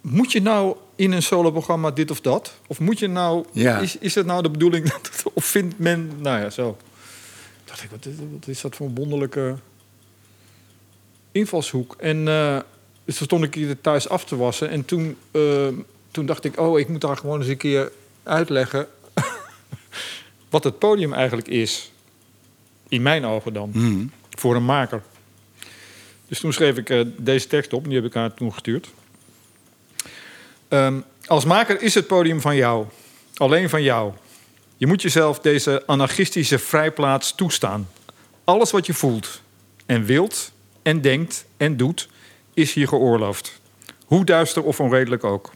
[0.00, 2.54] moet je nou in een soloprogramma dit of dat?
[2.66, 3.44] Of moet je nou...
[3.52, 3.78] Ja.
[3.78, 4.88] Is, is het nou de bedoeling...
[4.90, 6.10] Dat, of vindt men...
[6.18, 6.76] Nou ja, zo.
[7.64, 9.54] dacht ik, wat is, wat is dat voor een wonderlijke
[11.32, 11.94] invalshoek?
[11.98, 12.58] En eh,
[13.04, 14.68] dus toen stond ik hier thuis af te wassen.
[14.70, 15.68] En toen, eh,
[16.10, 18.86] toen dacht ik, oh, ik moet daar gewoon eens een keer uitleggen...
[20.50, 21.92] wat het podium eigenlijk is.
[22.88, 24.06] In mijn ogen dan Mhm.
[24.30, 25.02] voor een maker.
[26.28, 28.90] Dus toen schreef ik eh, deze tekst op en die heb ik haar toen gestuurd.
[30.70, 32.86] Ehm, als maker is het podium van jou,
[33.36, 34.12] alleen van jou.
[34.76, 37.88] Je moet jezelf deze anarchistische vrijplaats toestaan.
[38.44, 39.42] Alles wat je voelt
[39.86, 40.52] en wilt
[40.82, 42.08] en denkt en doet,
[42.54, 43.60] is hier geoorloofd.
[44.04, 45.52] Hoe duister of onredelijk ook.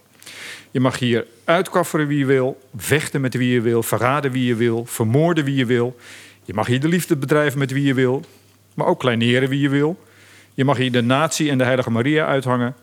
[0.70, 4.54] Je mag hier uitkafferen wie je wil, vechten met wie je wil, verraden wie je
[4.54, 5.96] wil, vermoorden wie je wil.
[6.44, 8.24] Je mag hier de liefde bedrijven met wie je wil,
[8.74, 9.98] maar ook kleineren wie je wil.
[10.54, 12.74] Je mag hier de natie en de heilige Maria uithangen,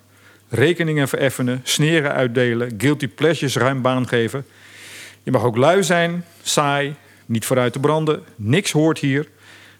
[0.51, 4.45] rekeningen vereffenen, sneren uitdelen, guilty pleasures ruim baan geven.
[5.23, 9.27] Je mag ook lui zijn, saai, niet vooruit te branden, niks hoort hier.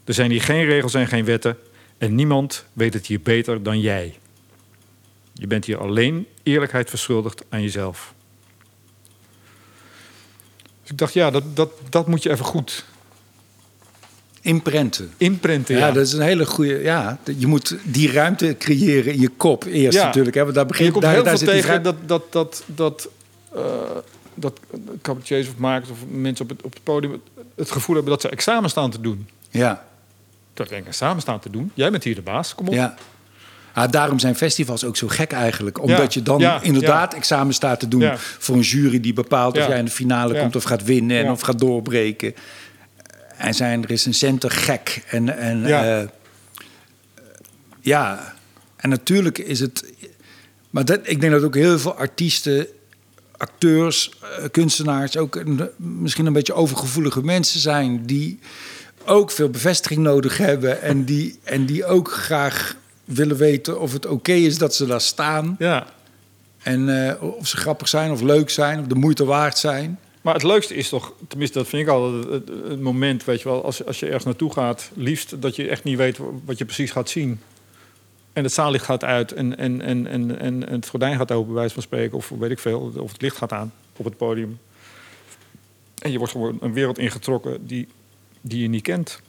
[0.04, 1.58] Er zijn hier geen regels en geen wetten
[1.98, 4.20] en niemand weet het hier beter dan jij.
[5.34, 8.14] Je bent hier alleen eerlijkheid verschuldigd aan jezelf.
[10.82, 12.86] Dus ik dacht, ja, dat, dat, dat moet je even goed
[14.42, 15.76] Imprenten.
[15.76, 16.82] Ja, Ja, dat is een hele goede.
[16.82, 20.06] Ja, je moet die ruimte creëren in je kop eerst Ja.
[20.06, 20.36] natuurlijk.
[20.36, 22.64] Hè, want daar En je begint komt daar, heel daar veel tegen dat, dat, dat,
[22.66, 23.10] dat,
[23.56, 23.62] eh,
[24.36, 24.60] dat
[25.02, 27.22] cabaretiers of makers of mensen op het, op het podium
[27.56, 29.28] het, gevoel hebben dat ze examen staan te doen.
[29.50, 29.86] Ja,
[30.54, 31.72] Dat denk ik, examen staan te doen.
[31.74, 32.74] Jij bent hier de baas, kom op.
[32.74, 32.96] ja.
[33.74, 35.82] Ah, daarom zijn festivals ook zo gek eigenlijk.
[35.82, 38.16] Omdat Ja, je dan ja, inderdaad examen staat te doen Ja.
[38.18, 39.68] voor een jury die bepaalt of Ja.
[39.70, 40.42] jij in de finale Ja.
[40.42, 41.32] komt of gaat winnen en Ja.
[41.32, 42.34] of gaat doorbreken.
[43.42, 45.04] En zijn recensenten gek.
[45.10, 45.84] En, en Ja.
[45.84, 46.10] ja.
[47.82, 48.34] ja,
[48.78, 49.94] en natuurlijk is het.
[50.70, 52.68] Maar dat, ik denk dat ook heel veel artiesten,
[53.38, 58.40] acteurs, eh, kunstenaars ook een- misschien een beetje overgevoelige mensen zijn die
[59.06, 62.76] ook veel bevestiging nodig hebben en die, en die ook graag
[63.06, 65.56] willen weten of het oké is dat ze daar staan.
[65.60, 65.88] Ja.
[66.64, 70.00] En eh, of ze grappig zijn of leuk zijn of de moeite waard zijn.
[70.22, 73.64] Maar het leukste is toch, tenminste dat vind ik altijd het, moment, weet je wel,
[73.66, 76.92] als, als je ergens naartoe gaat, liefst dat je echt niet weet wat je precies
[76.92, 77.40] gaat zien.
[78.34, 81.56] En het zaallicht gaat uit en, en, en, en, en het gordijn gaat open, bij
[81.56, 84.60] wijze van spreken, of weet ik veel, of het licht gaat aan op het podium.
[86.02, 87.88] En je wordt gewoon een wereld ingetrokken die,
[88.42, 89.22] die je niet kent.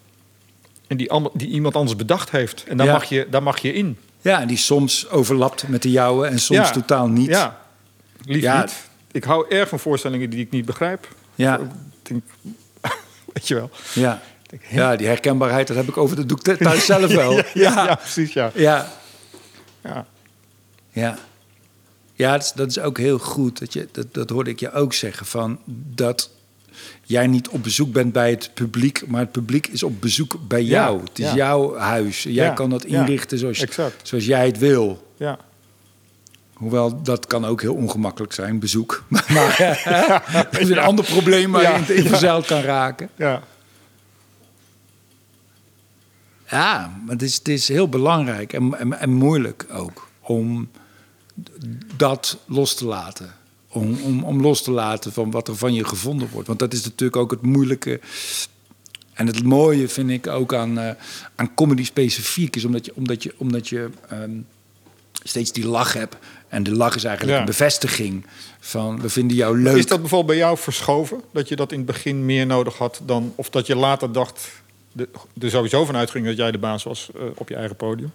[0.87, 2.65] En die, die iemand anders bedacht heeft.
[2.69, 2.93] En daar, Ja.
[2.93, 3.99] mag, je, daar mag je in.
[4.21, 6.71] Ja, en die soms overlapt met de jouwe en soms Ja.
[6.71, 7.29] totaal niet.
[7.29, 7.61] Ja,
[8.25, 8.61] lief Ja.
[8.61, 8.91] niet.
[9.13, 11.09] Ik hou erg van voorstellingen die ik niet begrijp.
[11.35, 11.59] Ja.
[11.59, 11.69] Ik
[12.03, 12.23] denk,
[13.33, 13.71] weet je wel.
[13.95, 14.23] Ja.
[14.47, 17.33] Denk, ja, die herkenbaarheid, dat heb ik over de doek thuis zelf wel.
[17.37, 18.51] ja, ja, ja, precies, ja.
[18.55, 18.89] Ja,
[19.85, 20.07] ja.
[20.91, 21.19] ja.
[22.15, 23.59] Ja, dat is, dat is ook heel goed.
[23.59, 25.27] Dat, je, dat, dat hoorde ik je ook zeggen.
[25.27, 26.31] Van dat
[27.03, 30.63] jij niet op bezoek bent bij het publiek, maar het publiek is op bezoek bij
[30.63, 31.01] Ja, jou.
[31.01, 31.35] Het is ja.
[31.35, 32.23] jouw huis.
[32.23, 33.65] Jij Ja, kan dat inrichten zoals,
[34.03, 35.13] zoals jij het wil.
[35.17, 35.39] ja.
[36.63, 39.05] Hoewel dat kan ook heel ongemakkelijk zijn, bezoek.
[39.09, 39.57] Maar
[40.33, 43.09] dat is een ander probleem waar Ja, je in, verzeild kan raken.
[43.17, 43.43] ja.
[46.49, 50.71] Ja, maar het is, het is heel belangrijk en, en, en moeilijk ook om
[51.97, 53.35] dat los te laten.
[53.69, 56.47] Om, om, om los te laten van wat er van je gevonden wordt.
[56.47, 58.01] Want dat is natuurlijk ook het moeilijke.
[59.13, 60.95] En het mooie vind ik ook aan, eh,
[61.35, 64.31] aan comedy specifiek is omdat je, omdat je, omdat je ehm,
[65.23, 66.17] steeds die lach hebt.
[66.49, 67.41] En de lach is eigenlijk Ja.
[67.41, 68.27] een bevestiging
[68.61, 69.77] van we vinden jou leuk.
[69.77, 71.21] Is dat bijvoorbeeld bij jou verschoven?
[71.33, 73.33] Dat je dat in het begin meer nodig had dan...
[73.37, 74.49] Of dat je later dacht...
[74.93, 75.09] De,
[75.41, 78.13] er sowieso van uitging dat jij de baas was eh, op je eigen podium.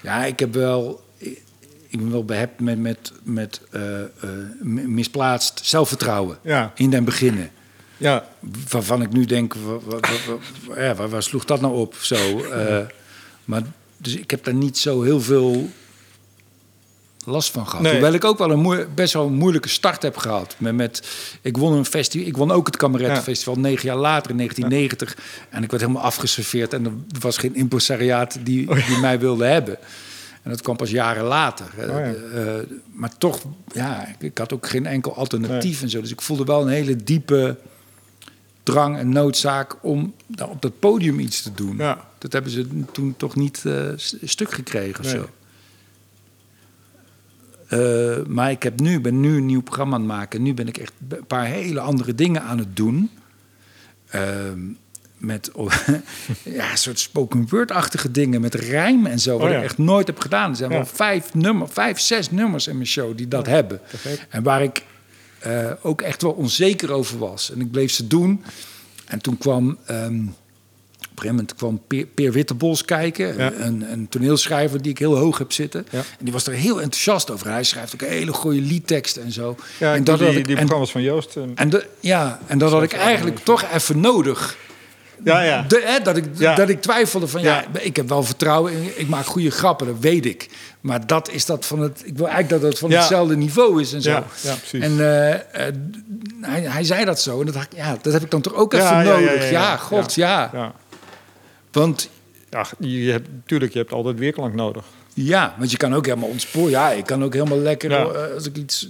[0.00, 1.04] Ja, ik heb wel.
[1.88, 4.08] Ik ben wel behept met, met, met eh, eh,
[4.86, 6.72] misplaatst zelfvertrouwen Ja.
[6.74, 7.50] in den beginnen.
[7.96, 8.28] Ja,
[8.68, 9.54] Waarvan ik nu denk,
[10.96, 11.94] waar, waar sloeg dat nou op?
[11.94, 12.42] Zo,
[13.44, 13.62] maar
[14.06, 15.70] dus ik heb daar niet zo heel veel
[17.24, 17.82] last van gehad.
[17.82, 17.92] Nee.
[17.92, 20.54] Hoewel ik ook wel een best wel een moeilijke start heb gehad.
[20.58, 21.08] Met, met,
[21.40, 25.16] ik, won een festival, ik won ook het Kamerettenfestival negen jaar later, in 1990.
[25.50, 26.72] En ik werd helemaal afgeserveerd.
[26.72, 29.78] En er was geen impresariaat die, Oh die mij wilde hebben.
[30.42, 31.66] En dat kwam pas jaren later.
[31.78, 31.94] Oh ja.
[31.94, 33.40] Eh, eh, maar toch,
[33.72, 36.00] ja, ik, ik had ook geen enkel alternatief en zo.
[36.00, 37.56] Dus ik voelde wel een hele diepe
[38.66, 41.76] drang en noodzaak om nou, op dat podium iets te doen.
[41.76, 42.08] Ja.
[42.18, 43.82] Dat hebben ze toen toch niet eh,
[44.22, 45.20] stuk gekregen of Nee.
[45.20, 45.28] zo.
[47.68, 50.42] Eh, maar ik heb nu, ben nu een nieuw programma aan het maken.
[50.42, 53.10] Nu ben ik echt een paar hele andere dingen aan het doen.
[54.08, 54.58] Ehm,
[55.16, 55.50] met
[56.44, 59.32] ja, een soort spoken word-achtige dingen, met rijm en zo.
[59.38, 59.56] Wat Oh ja.
[59.58, 60.50] ik echt nooit heb gedaan.
[60.50, 60.76] Er zijn Ja.
[60.76, 63.80] wel vijf, nummer, vijf, zes nummers in mijn show die dat hebben.
[64.28, 64.84] En waar ik
[65.38, 67.50] eh, ook echt wel onzeker over was.
[67.52, 68.44] En ik bleef ze doen.
[69.06, 69.78] En toen kwam...
[69.86, 70.24] ehm,
[71.16, 73.36] op een gegeven moment kwam Peer, Peer Wittebols kijken.
[73.36, 73.52] Ja.
[73.52, 75.86] Een, een toneelschrijver die ik heel hoog heb zitten.
[75.90, 75.98] Ja.
[75.98, 77.50] En die was er heel enthousiast over.
[77.50, 79.56] Hij schrijft ook hele goede liedteksten en zo.
[79.78, 81.36] ja en en dat die, had die, ik, en, programma's van Joost.
[81.36, 84.56] eh, en de, ja, en dat had ik eigenlijk toch even nodig.
[85.24, 85.62] Ja, ja.
[85.68, 86.54] De, hè, dat, ik, Ja.
[86.54, 87.64] dat ik twijfelde van, ja.
[87.72, 87.80] Ja.
[87.80, 90.48] ik heb wel vertrouwen in, ik maak goede grappen, dat weet ik.
[90.80, 93.92] Maar dat is dat van het, ik wil eigenlijk dat het van hetzelfde niveau is
[93.92, 94.10] en zo.
[94.10, 94.80] Ja, ja, precies.
[94.82, 95.74] En eh, eh,
[96.40, 99.04] hij, hij zei dat zo en dat, ja, dat heb ik dan toch ook even
[99.04, 99.50] nodig.
[99.50, 100.50] ja, god, ja.
[100.52, 100.72] ja.
[101.72, 102.10] Want
[102.50, 104.84] Ja, je hebt, tuurlijk, je hebt altijd weerklank nodig.
[105.14, 106.70] Ja, want je kan ook helemaal ontsporen.
[106.70, 108.88] Ja, ik kan ook helemaal lekker eh, als ik iets.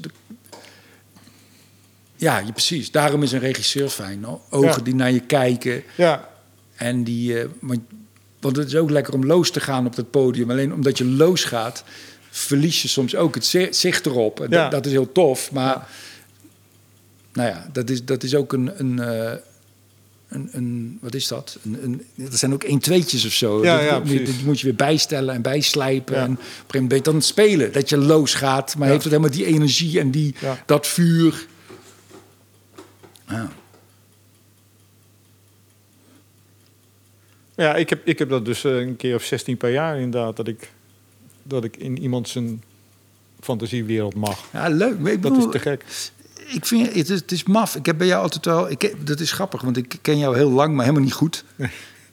[2.16, 2.90] Ja, je, precies.
[2.90, 4.26] Daarom is een regisseur fijn.
[4.50, 4.76] Ogen Ja.
[4.78, 5.82] die naar je kijken.
[5.96, 6.28] Ja,
[6.74, 7.40] En die.
[7.40, 7.80] eh, want,
[8.40, 10.50] want het is ook lekker om los te gaan op dat podium.
[10.50, 11.84] Alleen omdat je los gaat,
[12.30, 14.40] verlies je soms ook het zi- zicht erop.
[14.40, 14.62] En Ja.
[14.62, 15.52] dat, dat is heel tof.
[15.52, 15.88] Maar.
[17.32, 18.70] Nou ja, dat is, dat is ook een.
[18.76, 19.32] een eh,
[20.28, 21.58] een, een, wat is dat?
[21.64, 23.64] Een, een, dat zijn ook 1 tweetjes of zo.
[23.64, 24.36] Ja, dat, ja, dat moet je- precies.
[24.36, 26.14] dat moet je weer bijstellen en bijslijpen.
[26.16, 26.22] Ja.
[26.22, 27.72] En op een gegeven moment ben je dan het spelen.
[27.72, 30.34] Dat je los gaat, maar heeft het helemaal die energie en die,
[30.66, 31.46] dat vuur.
[33.28, 33.48] Ja.
[37.54, 40.36] ja ik, heb, ik heb dat dus eh, een keer of 16 per jaar inderdaad.
[40.36, 40.70] Dat ik,
[41.42, 42.62] dat ik in iemand zijn
[43.40, 44.44] fantasiewereld mag.
[44.52, 44.98] ja, leuk.
[44.98, 45.84] Maar ik Dat bedoel, is te gek.
[46.54, 47.76] ik vind het, is- het is maf.
[47.76, 48.70] Ik heb bij jou altijd wel.
[48.70, 51.44] Ik, dat is grappig, want ik ken jou heel lang, maar helemaal niet goed.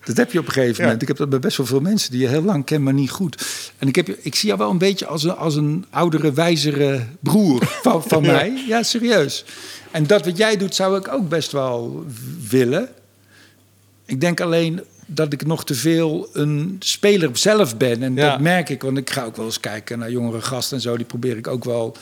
[0.04, 0.84] Dat heb je op een gegeven Ja.
[0.84, 1.02] moment.
[1.02, 3.12] Ik heb dat bij best wel veel mensen die je heel lang ken, maar niet
[3.12, 3.46] goed.
[3.78, 7.06] En ik, heb, ik zie jou wel een beetje als een, als een oudere, wijzere
[7.20, 8.64] broer van, van mij.
[8.68, 9.46] Ja, serieus.
[9.92, 12.06] En dat wat jij doet, zou ik ook best wel
[12.50, 12.90] willen.
[14.06, 18.04] Ik denk alleen dat ik nog te veel een speler zelf ben.
[18.04, 18.30] En Ja.
[18.32, 20.98] dat merk ik, want ik ga ook wel eens kijken naar jongere gasten en zo.
[20.98, 21.96] Die probeer ik ook wel.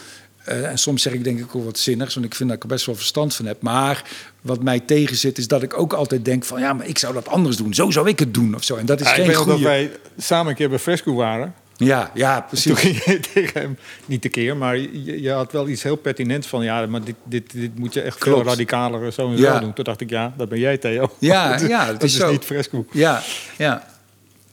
[0.45, 2.63] Eh, en soms zeg ik denk ik ook wat zinnigs, want ik vind dat ik
[2.63, 3.61] er best wel verstand van heb.
[3.61, 4.03] Maar
[4.41, 6.59] wat mij tegenzit is dat ik ook altijd denk van...
[6.59, 7.73] ja, maar ik zou dat anders doen.
[7.73, 8.75] Zo zou ik het doen of zo.
[8.75, 11.13] En dat is Ja, ik geen weet nog dat wij samen een keer bij Fresco
[11.13, 11.53] waren.
[11.77, 12.79] Ja, ja, Toen precies.
[12.79, 16.47] ging je tegen hem, niet de keer, maar je, je had wel iets heel pertinents
[16.47, 16.63] van...
[16.63, 19.53] ja, maar dit, dit, dit moet je echt veel radicaler zo en Ja.
[19.53, 19.73] zo doen.
[19.73, 21.11] Toen dacht ik, ja, dat ben jij, Theo.
[21.19, 22.31] Ja, dat, ja, dat dat is is zo.
[22.31, 22.85] niet Fresco.
[22.91, 23.21] Ja,
[23.57, 23.87] ja,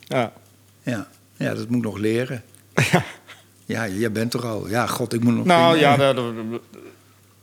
[0.07, 0.33] Ja.
[0.83, 1.09] ja.
[1.37, 2.43] Ja, dat moet ik nog leren.
[2.93, 3.05] Ja,
[3.69, 4.69] jij bent er al.
[4.69, 5.45] Ja, god, ik moet nog...
[5.45, 6.17] Nou ja, dat,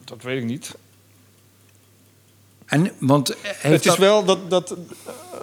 [0.03, 0.75] dat, weet ik niet.
[2.65, 4.75] En, want eh, heeft het is dat- wel dat, dat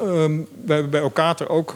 [0.00, 1.74] ehm, we hebben bij Okater ook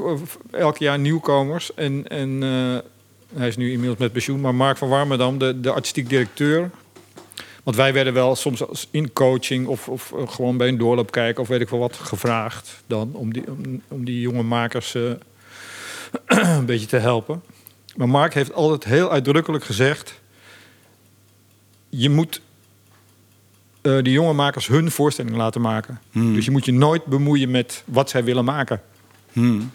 [0.52, 1.74] eh, elk jaar nieuwkomers.
[1.74, 5.72] En, en eh, hij is nu inmiddels met pensioen, maar Mark van Warmerdam, de, de
[5.72, 6.70] artistiek directeur.
[7.62, 11.42] Want wij werden wel soms als in coaching of, of gewoon bij een doorloop kijken
[11.42, 14.94] of weet ik wel wat gevraagd dan om die, om, om die jonge makers
[16.26, 17.42] een beetje te helpen.
[17.96, 20.20] Maar Mark heeft altijd heel uitdrukkelijk gezegd:
[21.88, 22.40] je moet
[23.82, 26.00] eh die jonge makers hun voorstelling laten maken.
[26.10, 26.34] Hmm.
[26.34, 28.80] Dus je moet je nooit bemoeien met wat zij willen maken.
[29.32, 29.70] Hmm.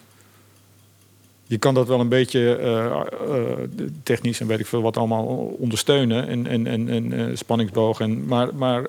[1.43, 3.57] Je kan dat wel een beetje eh, eh,
[4.03, 5.25] technisch en weet ik veel wat allemaal
[5.59, 6.27] ondersteunen.
[6.27, 7.99] En, en, en, en spanningsboog.
[7.99, 8.87] En, maar, maar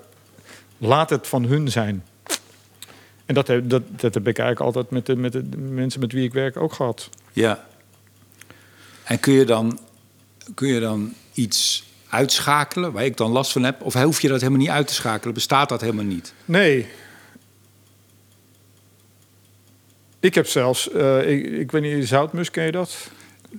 [0.77, 2.03] laat het van hun zijn.
[3.25, 6.11] En dat heb, dat, dat heb ik eigenlijk altijd met de, met de mensen met
[6.11, 7.09] wie ik werk ook gehad.
[7.33, 7.65] Ja.
[9.03, 9.79] En kun je dan,
[10.55, 13.81] kun je dan iets uitschakelen waar ik dan last van heb?
[13.81, 15.33] Of hoef je dat helemaal niet uit te schakelen?
[15.33, 16.33] Bestaat dat helemaal niet?
[16.45, 16.87] Nee.
[20.19, 23.09] Ik heb zelfs, eh, ik, ik weet niet, Zoutmus, ken je dat?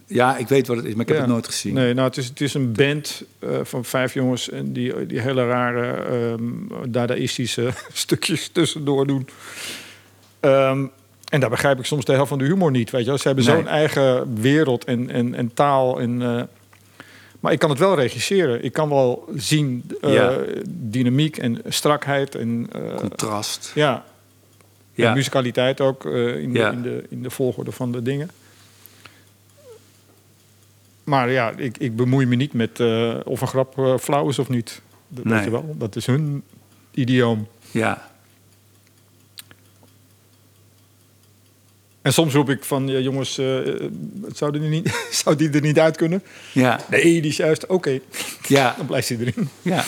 [0.07, 1.23] Ja, ik weet wat het is, maar ik heb Ja.
[1.23, 1.75] het nooit gezien.
[1.75, 5.21] Nee, nou, het is, het is een band eh, van vijf jongens en die, die
[5.21, 9.29] hele rare ehm dadaïstische stukjes tussendoor doen.
[10.41, 10.87] Ehm,
[11.31, 12.91] en daar begrijp ik soms de helft van de humor niet.
[12.91, 13.19] Weet je.
[13.19, 13.55] Ze hebben Nee.
[13.57, 16.01] zo'n eigen wereld en, en, en taal.
[16.01, 16.43] En, eh,
[17.41, 18.65] maar ik kan het wel regisseren.
[18.65, 20.37] Ik kan wel zien eh, Ja.
[20.69, 23.73] dynamiek en strakheid en eh, Contrast.
[23.75, 24.05] ja,
[24.93, 25.09] Ja.
[25.09, 26.71] en musicaliteit ook in, Ja.
[26.71, 28.31] de, in, de, in de volgorde van de dingen.
[31.05, 32.81] Maar ja, ik, ik bemoei me niet met
[33.25, 34.83] of een grap flauw is of niet.
[35.09, 35.35] Dat, Nee.
[35.35, 35.75] weet je wel.
[35.79, 36.43] dat is hun
[36.91, 37.47] idioom.
[37.71, 38.11] Ja.
[42.05, 45.79] En soms roep ik van, ja, jongens, het zou, die niet, zou die er niet
[45.79, 46.23] uit kunnen?
[46.53, 46.81] Ja.
[46.91, 47.99] Nee, die is juist, oké,
[48.49, 48.75] Ja.
[48.79, 49.49] dan blijft hij erin.
[49.63, 49.85] Ja.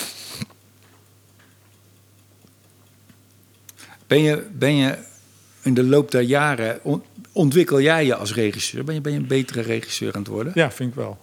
[4.06, 4.98] Ben je, ben je
[5.62, 7.02] in de loop der jaren, on-
[7.32, 8.84] ontwikkel jij je als regisseur?
[8.84, 10.52] Ben je, ben je een betere regisseur aan het worden?
[10.54, 11.18] Ja, vind ik wel.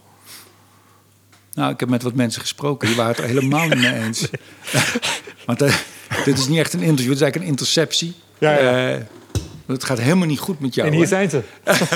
[1.53, 4.27] Nou, ik heb met wat mensen gesproken, die waren het er helemaal niet mee eens.
[5.45, 5.75] Want eh,
[6.25, 8.13] dit is niet echt een interview, het is eigenlijk een interceptie.
[8.38, 9.08] Ja, ja.
[9.65, 10.88] Het gaat helemaal niet goed met jou.
[10.88, 11.08] en hier hè?
[11.08, 11.43] zijn ze.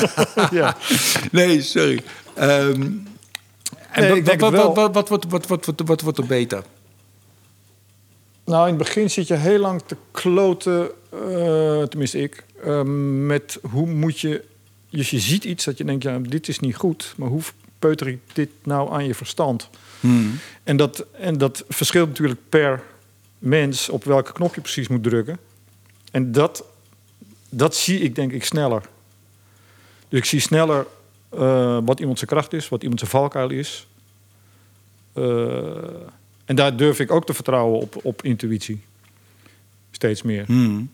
[0.57, 0.77] ja.
[1.31, 2.01] Nee, sorry.
[2.33, 2.81] Ehm,
[3.91, 6.63] en Nee, wat, wat, wat, wat, wat, wat, wat, wat, wordt er beter?
[8.45, 12.81] Nou, in het begin zit je heel lang te kloten, eh, tenminste ik, eh,
[13.25, 14.43] met hoe moet je...
[14.89, 17.41] Dus je ziet iets dat je denkt, ja, dit is niet goed, maar hoe
[17.79, 19.69] peuter ik dit nou aan je verstand?
[19.99, 20.39] Hmm.
[20.63, 22.83] En dat, en dat verschilt natuurlijk per
[23.39, 25.37] mens op welke knop je precies moet drukken.
[26.11, 26.63] En dat,
[27.49, 28.81] dat zie ik denk ik sneller.
[30.09, 30.87] Dus ik zie sneller
[31.29, 33.87] eh, wat iemand zijn kracht is, wat iemand zijn valkuil is.
[35.13, 35.23] Eh,
[36.45, 38.81] en daar durf ik ook te vertrouwen op, op intuïtie.
[39.91, 40.45] Steeds meer.
[40.45, 40.91] Hmm.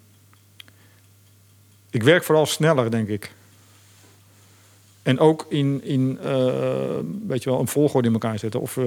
[1.90, 3.32] Ik werk vooral sneller, denk ik.
[5.04, 8.62] En ook in, in eh, weet je wel, een volgorde in elkaar zetten.
[8.62, 8.78] Of,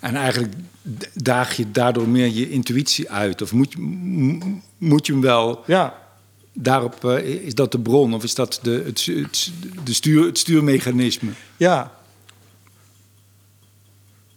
[0.00, 0.54] En eigenlijk
[1.12, 3.42] daag je daardoor meer je intuïtie uit?
[3.42, 3.74] Of moet
[4.78, 6.05] moet je hem wel ja,
[6.58, 9.50] daarop, eh, is dat de bron of is dat de, het, het,
[9.84, 11.30] de stuur, het stuurmechanisme?
[11.56, 11.94] Ja.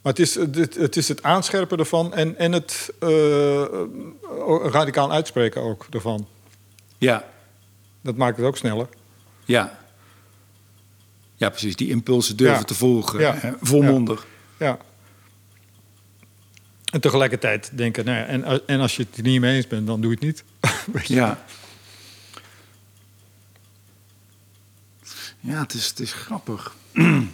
[0.02, 3.62] Maar het is het, het, is het aanscherpen ervan en, en het eh,
[4.62, 6.26] radicaal uitspreken ook ervan.
[6.98, 7.24] Ja,
[8.02, 8.88] Dat maakt het ook sneller.
[9.44, 9.78] ja.
[11.36, 11.76] Ja, precies.
[11.76, 12.62] Die impulsen durven Ja.
[12.64, 13.20] te volgen.
[13.20, 13.34] Ja.
[13.36, 14.26] hè, Volmondig.
[14.58, 14.78] Ja.
[16.92, 19.86] En tegelijkertijd denken, nou ja, en, en als je het er niet mee eens bent,
[19.86, 20.44] dan doe je het niet.
[21.16, 21.44] Ja.
[25.40, 26.74] Ja, het is, het is grappig.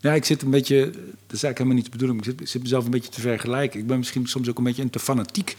[0.00, 2.48] Ja, ik zit een beetje, dat is eigenlijk helemaal niet de bedoeling, ik zit, ik
[2.48, 3.80] zit mezelf een beetje te vergelijken.
[3.80, 5.56] Ik ben misschien soms ook een beetje een te fanatiek,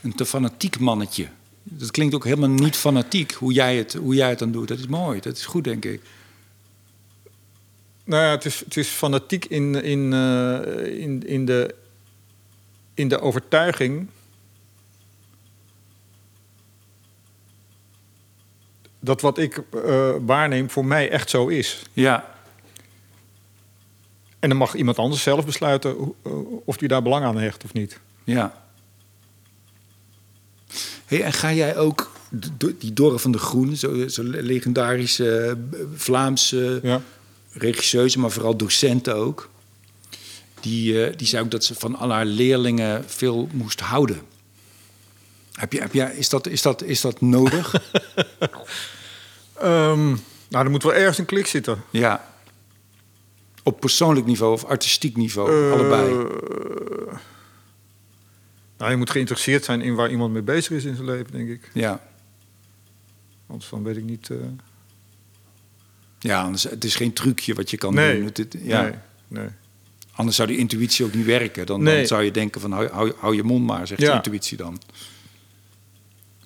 [0.00, 1.28] een te fanatiek mannetje.
[1.62, 4.68] Dat klinkt ook helemaal niet fanatiek, hoe jij het, hoe jij het dan doet.
[4.68, 6.02] Dat is mooi, dat is goed, denk ik.
[8.04, 11.74] Nou ja, het is, het is fanatiek in, in, eh, in, in, de,
[12.94, 14.08] in de overtuiging
[19.00, 21.82] dat wat ik eh, waarneem voor mij echt zo is.
[21.92, 22.34] Ja,
[24.38, 26.32] En dan mag iemand anders zelf besluiten eh,
[26.64, 28.00] of die daar belang aan hecht of niet.
[28.24, 28.58] ja.
[31.06, 32.10] Hey, en ga jij ook
[32.78, 37.00] die Dorre van de Groen, zo, zo legendarische eh, Vlaamse Ja.
[37.52, 39.50] regisseurs, maar vooral docenten ook.
[40.60, 44.20] Die, eh, die zei ook dat ze van al haar leerlingen veel moest houden.
[45.60, 47.74] Heb je, heb jij, is, dat, is, dat, is dat nodig?
[49.58, 50.08] Ehm,
[50.48, 51.82] nou, er moet wel ergens een klik zitten.
[51.90, 52.28] ja.
[53.62, 56.26] Op persoonlijk niveau of artistiek niveau, Eh, allebei.
[58.78, 61.48] Nou, je moet geïnteresseerd zijn in waar iemand mee bezig is in zijn leven, denk
[61.48, 61.70] ik.
[61.74, 62.00] Ja.
[63.46, 64.30] Anders dan weet ik niet.
[64.30, 64.36] eh,
[66.18, 68.16] ja, anders, het is geen trucje wat je kan Nee.
[68.16, 68.24] doen.
[68.24, 68.82] Het, het- ja.
[68.82, 68.92] Nee,
[69.28, 69.48] nee.
[70.12, 71.66] Anders zou die intuïtie ook niet werken.
[71.66, 71.96] Dan, Nee.
[71.96, 74.08] dan zou je denken van hou, hou, hou je mond maar, zegt Ja.
[74.10, 74.80] de intuïtie dan.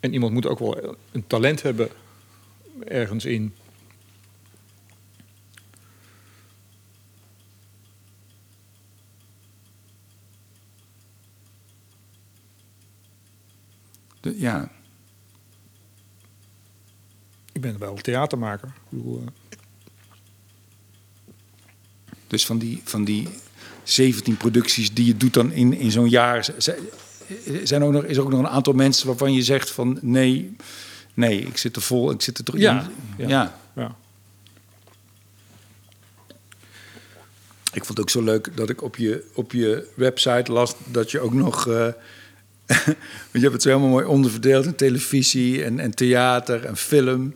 [0.04, 1.88] En iemand moet ook wel een talent hebben
[2.84, 3.54] ergens in.
[14.20, 14.70] De- ja.
[17.52, 18.68] Ik ben wel theatermaker.
[18.68, 19.26] Ik bedoel, eh,
[22.26, 23.28] Dus van die, van die
[23.82, 26.46] 17 producties die je doet dan in, in zo'n jaar...
[27.46, 29.98] z- Zijn ook nog, is er ook nog een aantal mensen waarvan je zegt van...
[30.02, 30.56] nee,
[31.14, 33.28] nee, ik zit er vol, ik zit er toch Ja, in.
[33.28, 33.28] ja.
[33.28, 33.58] ja.
[33.82, 33.96] ja.
[37.72, 41.10] Ik vond het ook zo leuk dat ik op je, op je website las dat
[41.10, 41.66] je ook nog.
[41.68, 41.74] eh,
[42.86, 47.34] want je hebt het zo helemaal mooi onderverdeeld in televisie en, en theater en film.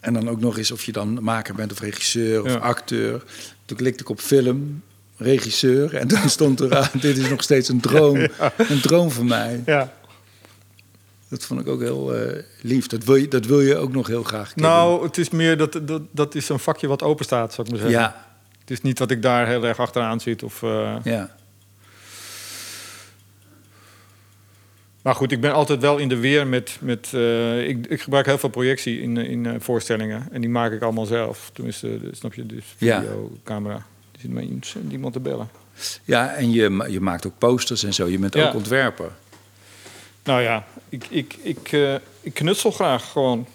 [0.00, 2.56] En dan ook nog eens of je dan maker bent of regisseur of Ja.
[2.56, 3.24] acteur.
[3.64, 4.82] Toen klikte ik op film,
[5.22, 5.94] regisseur.
[5.96, 8.16] En dan stond er aan, dit is nog steeds een droom.
[8.68, 9.62] Een droom van mij.
[9.66, 9.92] ja.
[11.28, 12.86] Dat vond ik ook heel eh, lief.
[12.86, 14.52] Dat wil, je, dat wil je ook nog heel graag.
[14.54, 17.66] keer Nou, het is meer dat, dat dat is een vakje wat open staat, zou
[17.66, 18.00] ik maar zeggen.
[18.00, 18.26] Ja,
[18.60, 20.42] Het is niet dat ik daar heel erg achteraan zit.
[20.42, 21.34] Of, eh, ja.
[25.02, 26.78] Maar goed, ik ben altijd wel in de weer met...
[26.80, 30.28] met eh, ik, ik gebruik heel veel projectie in, in voorstellingen.
[30.32, 31.50] En die maak ik allemaal zelf.
[31.52, 32.46] Tenminste, snap je?
[32.46, 33.00] Dus Ja.
[33.00, 33.86] video, camera.
[34.60, 35.48] Zit iemand- te bellen.
[36.04, 38.06] ja en je, je maakt ook posters en zo.
[38.08, 38.48] Je bent Ja.
[38.48, 39.10] ook ontwerper.
[40.24, 43.46] Nou ja, ik, ik, ik, eh, ik knutsel graag gewoon.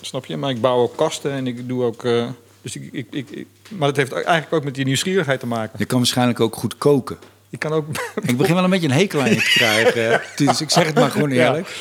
[0.00, 0.36] Snap je?
[0.36, 2.04] Maar ik bouw ook kasten en ik doe ook...
[2.04, 2.28] eh,
[2.62, 5.78] dus ik, ik, ik, ik- maar dat heeft eigenlijk ook met die nieuwsgierigheid te maken.
[5.78, 7.16] Je kan waarschijnlijk ook goed koken.
[7.50, 7.86] Ik kan ook...
[8.30, 10.20] Ik begin wel een beetje een hekel aan je te krijgen.
[10.46, 11.46] Dus ik zeg het maar gewoon Ja.
[11.46, 11.76] eerlijk.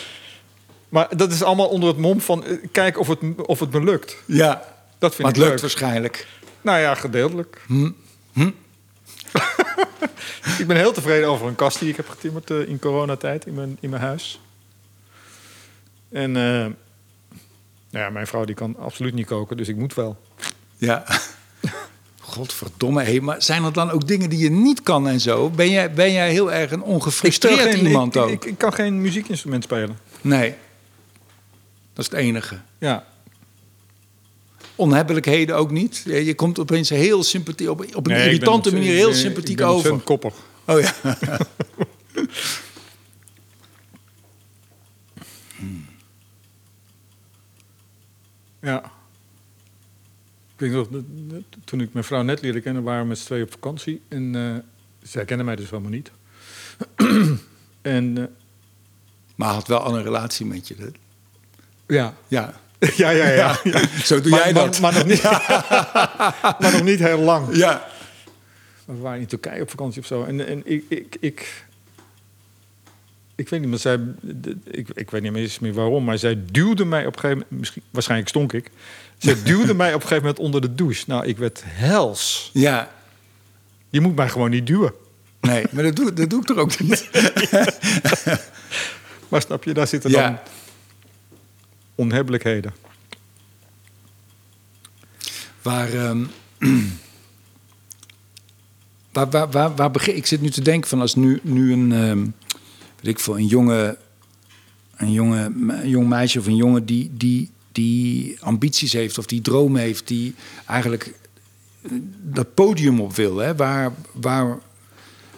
[0.89, 2.45] Maar dat is allemaal onder het mom van...
[2.45, 4.17] eh, kijk of het, of het me lukt.
[4.25, 4.63] Ja,
[4.97, 5.59] Dat vind maar het ik lukt leuk.
[5.61, 6.27] waarschijnlijk.
[6.61, 7.61] Nou ja, gedeeltelijk.
[7.67, 7.89] Hm.
[8.35, 8.51] Hm.
[10.61, 13.53] ik ben heel tevreden over een kast die ik heb getimmerd eh, in coronatijd in
[13.53, 14.39] mijn, in mijn huis.
[16.09, 16.43] En eh,
[17.89, 20.17] nou ja, mijn vrouw die kan absoluut niet koken, dus ik moet wel.
[20.77, 21.03] Ja.
[22.21, 23.03] Godverdomme.
[23.03, 25.49] Hey, maar zijn er dan ook dingen die je niet kan en zo?
[25.49, 28.29] Ben jij, ben jij heel erg een Ik ongefrustreerd geen- iemand ik, ook?
[28.29, 29.97] Ik, ik kan geen muziekinstrument spelen.
[30.21, 30.55] nee.
[31.93, 32.59] Dat is het enige.
[32.77, 33.05] Ja.
[34.75, 36.03] Onhebbelijkheden ook niet.
[36.05, 39.17] Je komt opeens heel sympathiek, op, op een Nee, ik ben irritante manier heel ben-
[39.17, 39.97] sympathiek ik ben over.
[39.99, 40.33] koppig.
[40.65, 40.93] Oh ja.
[48.61, 48.83] Ja.
[50.57, 50.87] Ik weet nog,
[51.63, 54.01] toen ik mijn vrouw net leerde kennen, waren we met z'n tweeën op vakantie.
[54.07, 54.55] En eh,
[55.09, 56.11] zij kende mij dus helemaal niet.
[57.81, 58.23] en eh,
[59.35, 60.75] Maar had wel al een relatie met je.
[60.77, 60.87] hè?
[61.95, 62.13] ja.
[62.27, 62.61] Ja.
[63.03, 63.57] ja, ja, ja.
[64.03, 64.79] Zo doe maar, jij maar- dat.
[64.79, 65.21] Maar, nog niet,
[66.59, 67.55] maar nog niet heel lang.
[67.55, 67.87] Ja.
[68.85, 70.23] We waren in Turkije op vakantie of zo.
[70.23, 71.65] En, en ik, ik, ik,
[73.35, 73.99] ik weet niet, maar zij,
[74.71, 77.59] ik, ik weet niet eens meer waarom, maar zij duwde mij op een gegeven moment,
[77.59, 78.71] misschien, waarschijnlijk stonk ik.
[79.17, 81.03] Zij duwde mij op een gegeven moment onder de douche.
[81.07, 82.49] Nou, ik werd hels.
[82.53, 82.91] Ja.
[83.89, 84.93] Je moet mij gewoon niet duwen.
[85.41, 87.09] Nee, maar dat doe, dat doe ik toch ook niet.
[89.29, 90.21] Maar snap je, daar zitten Ja.
[90.21, 90.37] dan
[91.95, 92.73] onhebbelijkheden.
[95.61, 96.23] Waar, ehm,
[99.13, 100.25] waar, waar, waar, waar begin ik?
[100.25, 102.33] zit nu te denken van als nu, nu een,
[103.01, 103.97] weet ik veel, een jonge,
[104.95, 109.41] een jonge, een jong meisje of een jongen die, die, die ambities heeft of die
[109.41, 110.35] droom heeft, die
[110.65, 111.13] eigenlijk
[112.21, 113.37] dat podium op wil.
[113.37, 113.55] Hè?
[113.55, 114.57] Waar, waar,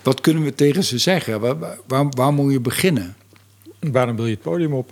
[0.03, 1.39] wat kunnen we tegen ze zeggen?
[1.39, 3.15] Waar, waar, waar moet je beginnen?
[3.79, 4.91] Waarom wil je het podium op?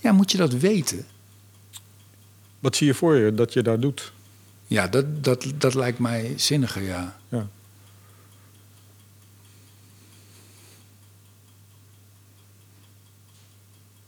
[0.00, 1.06] Ja, moet je dat weten?
[2.58, 4.12] Wat zie je voor je dat je daar doet?
[4.66, 7.16] Ja, dat, dat, dat lijkt mij zinniger, ja.
[7.28, 7.48] Ja.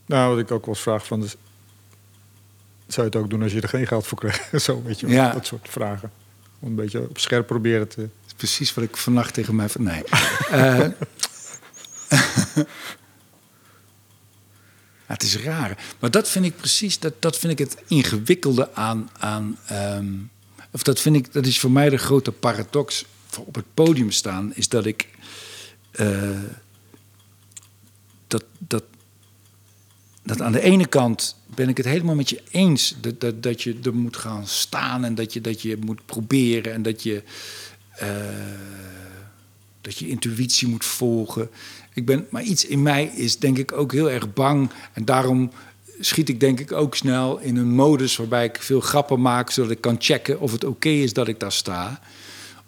[0.07, 1.21] Nou, wat ik ook wel eens vraag van...
[1.21, 1.37] Dus,
[2.87, 4.51] zou je het ook doen als je er geen geld voor krijgt?
[4.65, 5.33] Zo, weet je Ja.
[5.33, 6.13] dat soort vragen.
[6.59, 8.09] Om een beetje op scherp proberen te...
[8.37, 9.69] Precies wat ik vannacht tegen mij...
[9.79, 10.03] Nee.
[10.51, 10.89] Eh,
[15.13, 15.85] het is raar.
[15.99, 19.11] Maar dat vind ik precies, dat, dat vind ik het ingewikkelde aan.
[19.19, 20.13] aan ehm,
[20.71, 23.05] of dat vind ik, dat is voor mij de grote paradox
[23.39, 25.09] op het podium staan, is dat ik.
[25.93, 26.31] eh,
[28.27, 28.85] dat, dat,
[30.23, 33.63] dat aan de ene kant ben ik het helemaal met je eens dat, dat, dat
[33.63, 37.23] je er moet gaan staan en dat je, dat je moet proberen en dat je.
[37.93, 38.09] eh,
[39.81, 41.51] dat je intuïtie moet volgen.
[41.95, 44.71] Ik ben, maar iets in mij is denk ik ook heel erg bang.
[44.93, 45.51] En daarom
[46.01, 49.51] schiet ik denk ik ook snel in een modus waarbij ik veel grappen maak...
[49.51, 52.01] zodat ik kan checken of het oké is dat ik daar sta.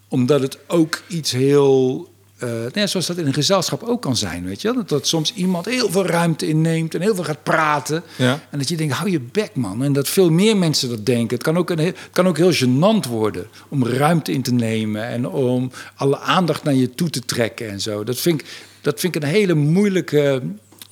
[0.08, 2.08] Omdat het ook iets heel...
[2.38, 4.76] eh, nou ja, zoals dat in een gezelschap ook kan zijn, weet je wel?
[4.76, 8.02] Dat, dat soms iemand heel veel ruimte inneemt en heel veel gaat praten.
[8.16, 8.40] Ja.
[8.50, 9.82] En dat je denkt, hou je bek, man.
[9.82, 11.34] En dat veel meer mensen dat denken.
[11.34, 15.06] Het kan ook, een, het kan ook heel gênant worden om ruimte in te nemen...
[15.06, 18.04] en om alle aandacht naar je toe te trekken en zo.
[18.04, 18.46] Dat vind ik,
[18.84, 20.42] dat vind ik een hele moeilijke,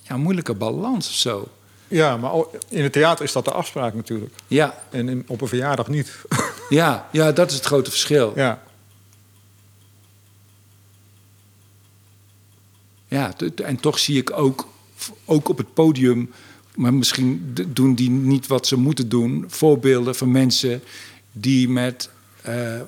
[0.02, 1.48] ja, moeilijke balans of zo.
[1.88, 2.32] Ja, maar
[2.68, 4.34] in het theater is dat de afspraak natuurlijk.
[4.46, 6.12] Ja, En in- op een verjaardag niet.
[6.68, 8.32] ja, ja, dat is het grote verschil.
[8.36, 8.62] ja.
[13.08, 13.32] Ja,
[13.64, 14.68] en toch zie ik ook,
[15.24, 16.30] ook op het podium,
[16.74, 20.82] maar misschien doen die niet wat ze moeten doen, voorbeelden van mensen
[21.32, 22.10] die met,
[22.42, 22.80] eh,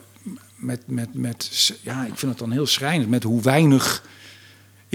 [0.56, 1.50] met, met, met
[1.82, 4.04] ja, ik vind het dan heel schrijnend, met hoe weinig.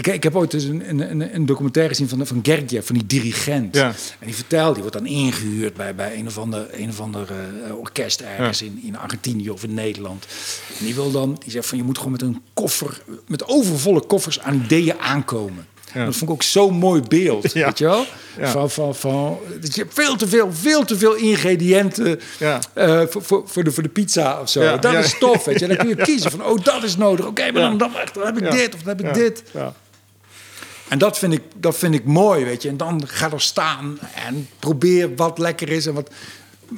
[0.00, 2.94] Ik, ik heb ooit eens een, een, een- een documentaire gezien van, van Gergiev, van
[2.94, 3.74] die dirigent.
[3.76, 3.86] Ja.
[4.18, 7.26] En die vertelt, die wordt dan ingehuurd bij, bij een of ander, een of ander
[7.66, 10.26] eh, orkest ergens in, in Argentinië of in Nederland.
[10.78, 14.00] En die wil dan, die zegt van je moet gewoon met een koffer, met overvolle
[14.00, 15.66] koffers aan ideeën aankomen.
[15.94, 16.04] Ja.
[16.04, 17.64] Dat vond ik ook zo'n mooi beeld, Ja.
[17.66, 18.04] weet je wel?
[18.38, 18.50] Ja.
[18.50, 23.22] Van, van, van, dat je hebt veel te veel, veel te veel ingrediënten eh, voor,
[23.22, 24.78] voor, voor, de, voor de pizza of zo.
[24.78, 25.66] Dat is tof, weet je.
[25.66, 27.26] Dan kun je kiezen van, oh, dat is nodig.
[27.26, 29.12] Oké, maar dan, dan, dan heb ik dit of dan heb ik Ja.
[29.22, 29.42] dit.
[30.90, 32.68] En dat vind, ik, dat vind ik mooi, weet je.
[32.68, 36.10] En dan ga er staan en probeer wat lekker is en wat...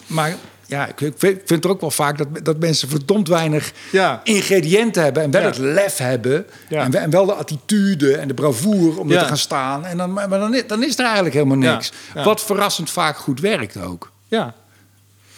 [0.07, 0.35] Maar
[0.67, 1.13] ja, ik
[1.45, 4.21] vind er ook wel vaak dat, dat mensen verdomd weinig Ja.
[4.25, 5.23] ingrediënten hebben...
[5.23, 5.47] en wel Ja.
[5.47, 6.83] het lef hebben Ja.
[6.85, 9.85] en, we- en wel de attitude en de bravoure om er te gaan staan.
[9.85, 11.93] En dan, maar dan, is- dan is er eigenlijk helemaal niks.
[12.15, 14.13] Wat verrassend vaak goed werkt ook.
[14.29, 14.55] ja.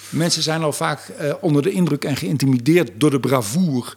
[0.08, 3.92] Mensen zijn al vaak eh, onder de indruk en geïntimideerd door de bravoure.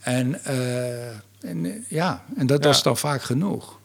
[0.00, 1.08] En, eh,
[1.40, 3.78] en eh, ja, en dat, dat is dan vaak genoeg.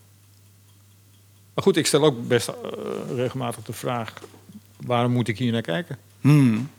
[1.56, 2.56] Maar goed, ik stel ook best eh,
[3.16, 4.14] regelmatig de vraag...
[4.86, 5.97] waarom moet ik hier naar kijken?
[6.22, 6.70] Hmm.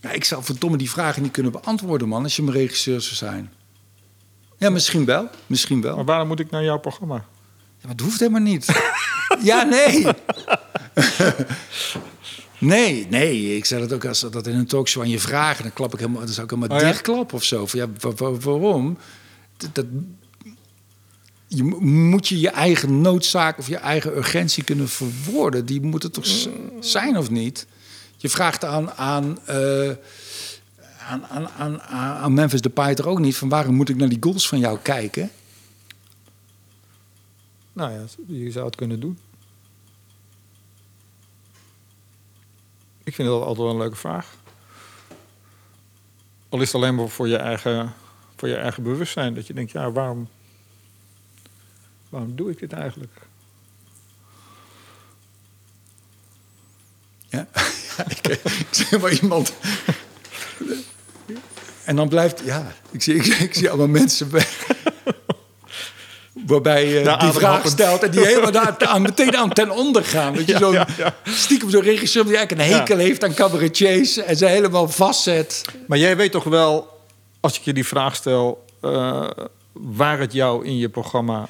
[0.00, 3.14] Ja, ik zou verdomme die vragen niet kunnen beantwoorden, man, als je mijn regisseur zou
[3.14, 3.52] zijn.
[4.58, 5.28] Ja, misschien wel.
[5.46, 5.96] Misschien wel.
[5.96, 7.14] Maar waarom moet ik naar jouw programma?
[7.14, 7.22] Ja,
[7.82, 8.66] maar het hoeft helemaal niet.
[9.42, 10.06] ja, nee.
[12.58, 13.56] nee, nee.
[13.56, 15.62] Ik zei dat ook als dat in een talkshow aan je vragen.
[15.62, 16.88] Dan, klap ik helemaal, dan zou ik helemaal Oh ja?
[16.90, 17.66] dichtklappen of zo.
[17.66, 18.98] Van, ja, wa- wa- waarom?
[19.56, 19.86] Dat, dat-
[21.48, 25.66] je, mo- moet je je eigen noodzaak of je eigen urgentie kunnen verwoorden.
[25.66, 26.26] Die moet het toch
[26.80, 27.66] zijn of niet?
[28.16, 29.90] Je vraagt aan, aan, eh,
[31.08, 33.36] aan, aan, aan, Memphis Depay ook niet...
[33.36, 35.30] van waarom moet ik naar die goals van jou kijken?
[37.72, 39.18] Nou ja, je zou het kunnen doen.
[43.04, 44.36] Ik vind dat altijd wel een leuke vraag.
[46.48, 47.92] Al is het alleen maar voor je eigen,
[48.36, 49.34] voor je eigen bewustzijn.
[49.34, 50.28] Dat je denkt, ja, waarom,
[52.08, 53.12] waarom doe ik dit eigenlijk?
[57.28, 57.46] Ja,
[58.08, 59.52] ik, ik zie maar iemand.
[61.84, 64.46] En dan blijft, ja, ik zie, ik, ik zie allemaal mensen bij,
[66.46, 70.04] waarbij je Daar die vraag stelt en die helemaal daar, aan, meteen aan ten onder
[70.04, 70.34] gaan.
[70.34, 71.14] Dat je Ja, zo'n ja, ja.
[71.24, 75.64] stiekem zo'n regisseur die eigenlijk een hekel heeft aan cabaretiers en ze helemaal vastzet.
[75.86, 77.02] Maar jij weet toch wel,
[77.40, 79.30] als ik je die vraag stel, eh,
[79.72, 81.48] waar het jou in je programma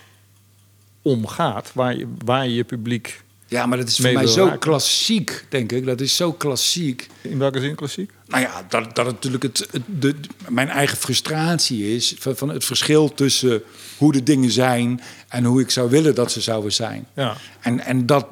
[1.09, 4.45] om gaat, waar je waar je, je publiek, Ja, maar dat is voor mij zo
[4.45, 4.59] raken.
[4.59, 5.85] klassiek, denk ik.
[5.87, 7.07] Dat is zo klassiek.
[7.23, 8.11] in welke zin klassiek?
[8.27, 10.15] Nou ja, dat, dat natuurlijk het, het- de,
[10.49, 13.63] mijn eigen frustratie is van, van het verschil tussen
[13.99, 17.07] hoe de dingen zijn en hoe ik zou willen dat ze zouden zijn.
[17.15, 17.37] Ja.
[17.61, 18.27] En, en dat,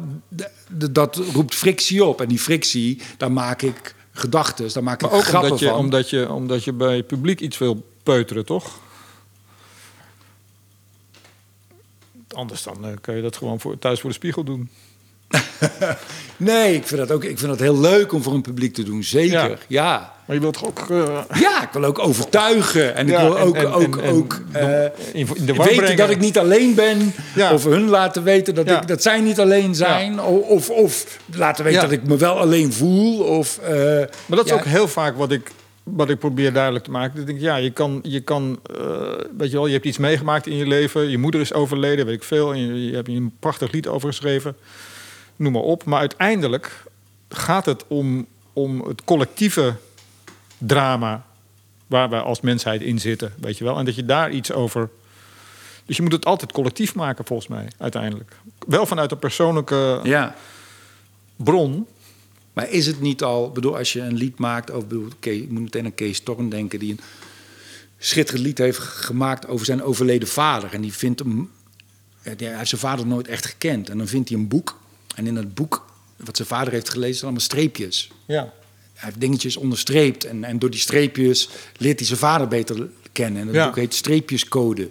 [0.91, 2.21] dat roept frictie op.
[2.21, 4.73] En die frictie, daar maak ik gedachten.
[4.73, 5.79] Daar maak ik Maar ook grappen omdat je, van.
[5.79, 8.79] omdat, je, omdat je bij het publiek iets wil peuteren, toch?
[12.37, 14.69] Anders dan eh, kan je dat gewoon voor, thuis voor de spiegel doen.
[16.37, 18.83] Nee, ik vind, dat ook, ik vind dat heel leuk om voor een publiek te
[18.83, 19.03] doen.
[19.05, 19.57] Zeker, Ja.
[19.69, 20.13] ja.
[20.27, 20.91] Maar je wilt toch ook...
[20.91, 22.95] eh, Ja, ik wil ook overtuigen.
[22.95, 24.41] En ik wil ook, en- ook, en- ook
[25.57, 25.97] war weten brengen.
[25.97, 27.15] dat ik niet alleen ben.
[27.35, 27.53] Ja.
[27.53, 30.21] Of hun laten weten dat, ik, dat zij niet alleen zijn.
[30.23, 33.21] Of, of laten weten dat ik me wel alleen voel.
[33.23, 33.61] Of,
[34.27, 35.51] Maar dat is ook heel vaak wat ik,
[35.95, 37.11] wat ik probeer duidelijk te maken.
[37.11, 39.99] Dat ik denk, ja, je kan, je kan eh, weet je wel, je hebt iets
[39.99, 41.09] meegemaakt in je leven.
[41.09, 42.53] Je moeder is overleden, weet ik veel.
[42.53, 44.57] En je, je hebt hier een prachtig lied over geschreven.
[45.37, 45.85] Noem maar op.
[45.85, 46.85] Maar uiteindelijk
[47.29, 49.75] gaat het om, om het collectieve
[50.59, 51.25] drama
[51.87, 53.79] waar wij als mensheid in zitten, weet je wel.
[53.79, 54.91] En dat je daar iets over...
[55.85, 58.37] Dus je moet het altijd collectief maken, volgens mij, uiteindelijk.
[58.67, 60.35] Wel vanuit een persoonlijke ja.
[61.37, 61.87] bron.
[62.57, 65.63] Maar is het niet al, bedoel, als je een lied maakt over, bedoel, ik moet
[65.63, 67.01] meteen aan Kees Storm denken, die een
[67.99, 70.73] schitterend lied heeft gemaakt over zijn overleden vader.
[70.73, 71.51] En die vindt hem,
[72.23, 73.89] hij heeft zijn vader nooit echt gekend.
[73.89, 74.79] En dan vindt hij een boek.
[75.15, 75.87] En in dat boek,
[76.17, 78.11] wat zijn vader heeft gelezen, zijn allemaal streepjes.
[78.27, 78.53] Ja.
[78.95, 80.25] Hij heeft dingetjes onderstreept.
[80.25, 83.41] En, en door die streepjes leert hij zijn vader beter kennen.
[83.41, 83.67] En dat Ja.
[83.67, 84.91] boek heet Streepjescode.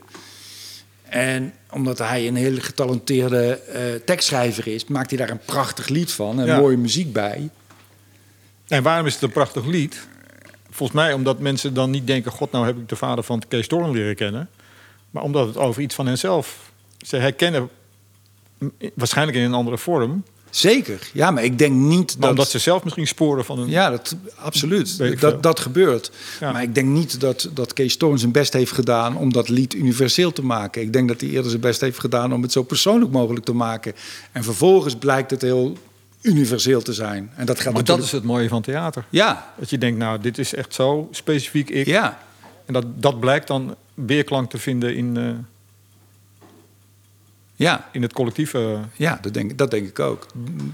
[1.03, 6.11] En omdat hij een hele getalenteerde eh, tekstschrijver is, maakt hij daar een prachtig lied
[6.11, 6.39] van.
[6.39, 6.59] En Ja.
[6.59, 7.49] mooie muziek bij.
[8.67, 10.07] En waarom is het een prachtig lied?
[10.69, 12.31] Volgens mij omdat mensen dan niet denken...
[12.31, 14.49] God, nou heb ik de vader van Kees Storm leren kennen.
[15.11, 16.71] Maar omdat het over iets van henzelf...
[17.05, 17.69] Ze herkennen
[18.93, 20.23] waarschijnlijk in een andere vorm.
[20.49, 20.99] Zeker.
[21.13, 22.29] Ja, maar ik denk niet Maar dat...
[22.29, 23.69] omdat ze zelf misschien sporen van een...
[23.69, 25.19] Ja, dat, absoluut.
[25.19, 26.11] Dat, dat gebeurt.
[26.39, 26.51] Ja.
[26.51, 29.73] Maar ik denk niet dat, dat Kees Storm zijn best heeft gedaan om dat lied
[29.73, 30.81] universeel te maken.
[30.81, 33.53] Ik denk dat hij eerder zijn best heeft gedaan om het zo persoonlijk mogelijk te
[33.53, 33.93] maken.
[34.31, 35.77] En vervolgens blijkt het heel
[36.21, 37.31] universeel te zijn.
[37.35, 39.05] En dat gaat maar dat is het mooie van theater.
[39.09, 41.85] Ja, Dat je denkt, nou, dit is echt zo specifiek ik.
[41.85, 42.19] ja.
[42.65, 45.23] En dat, dat blijkt dan weerklank te vinden in, eh,
[47.55, 48.79] Ja, in het collectieve.
[48.95, 50.25] ja dat, denk, dat denk ik ook.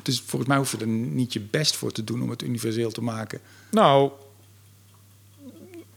[0.02, 2.92] Dus volgens mij hoef je er niet je best voor te doen om het universeel
[2.92, 3.40] te maken.
[3.72, 4.12] Nou,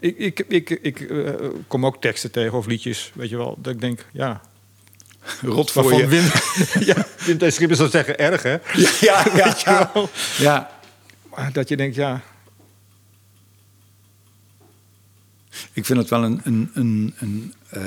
[0.01, 1.33] ik, ik, ik, ik eh,
[1.67, 3.59] kom ook teksten tegen of liedjes, weet je wel.
[3.63, 4.41] Dat ik denk, ja,
[5.41, 6.07] Rot voor Waarvan je.
[6.07, 6.25] Wim,
[6.95, 7.53] ja, Wim T.
[7.55, 8.53] Schippers zou zeggen, erg hè?
[8.53, 8.61] Ja,
[9.01, 9.91] ja, ja, Weet je ja.
[9.95, 10.09] wel?
[10.39, 10.71] ja.
[11.31, 12.23] Maar dat je denkt, ja,
[15.73, 17.83] Ik vind het wel een, een, een, een, eh,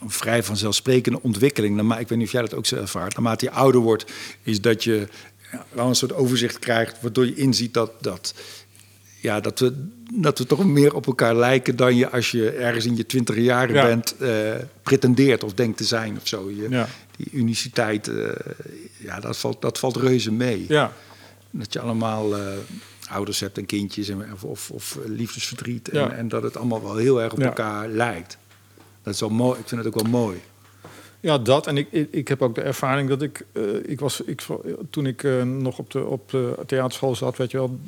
[0.00, 1.82] een vrij vanzelfsprekende ontwikkeling.
[1.82, 3.14] Maar ik weet niet of jij dat ook zo ervaart.
[3.14, 4.12] Naarmate je ouder wordt,
[4.42, 5.08] is dat je
[5.52, 7.00] ja, wel een soort overzicht krijgt...
[7.00, 8.34] waardoor je inziet dat, dat,
[9.20, 11.76] ja, dat, we, dat we toch meer op elkaar lijken...
[11.76, 13.82] dan je als je ergens in je twintig jaren Ja.
[13.86, 16.50] bent eh, pretendeert of denkt te zijn of zo.
[16.50, 16.88] Je, Ja.
[17.16, 18.28] Die uniciteit, eh,
[18.96, 20.64] ja, dat valt, dat valt reuze mee.
[20.68, 20.92] ja.
[21.50, 22.34] Dat je allemaal
[23.10, 25.88] ouders hebt en kindjes en, of, of, of liefdesverdriet.
[25.88, 28.38] En, en dat het allemaal wel heel erg op elkaar lijkt.
[29.06, 29.58] Dat is wel mooi.
[29.60, 30.40] Ik vind het ook wel mooi.
[31.20, 31.66] Ja, dat.
[31.66, 33.44] En ik, ik, ik heb ook de ervaring dat ik...
[33.52, 34.42] eh, ik was, ik,
[34.90, 37.78] toen ik eh, nog op de, op de theaterschool zat, weet je wel...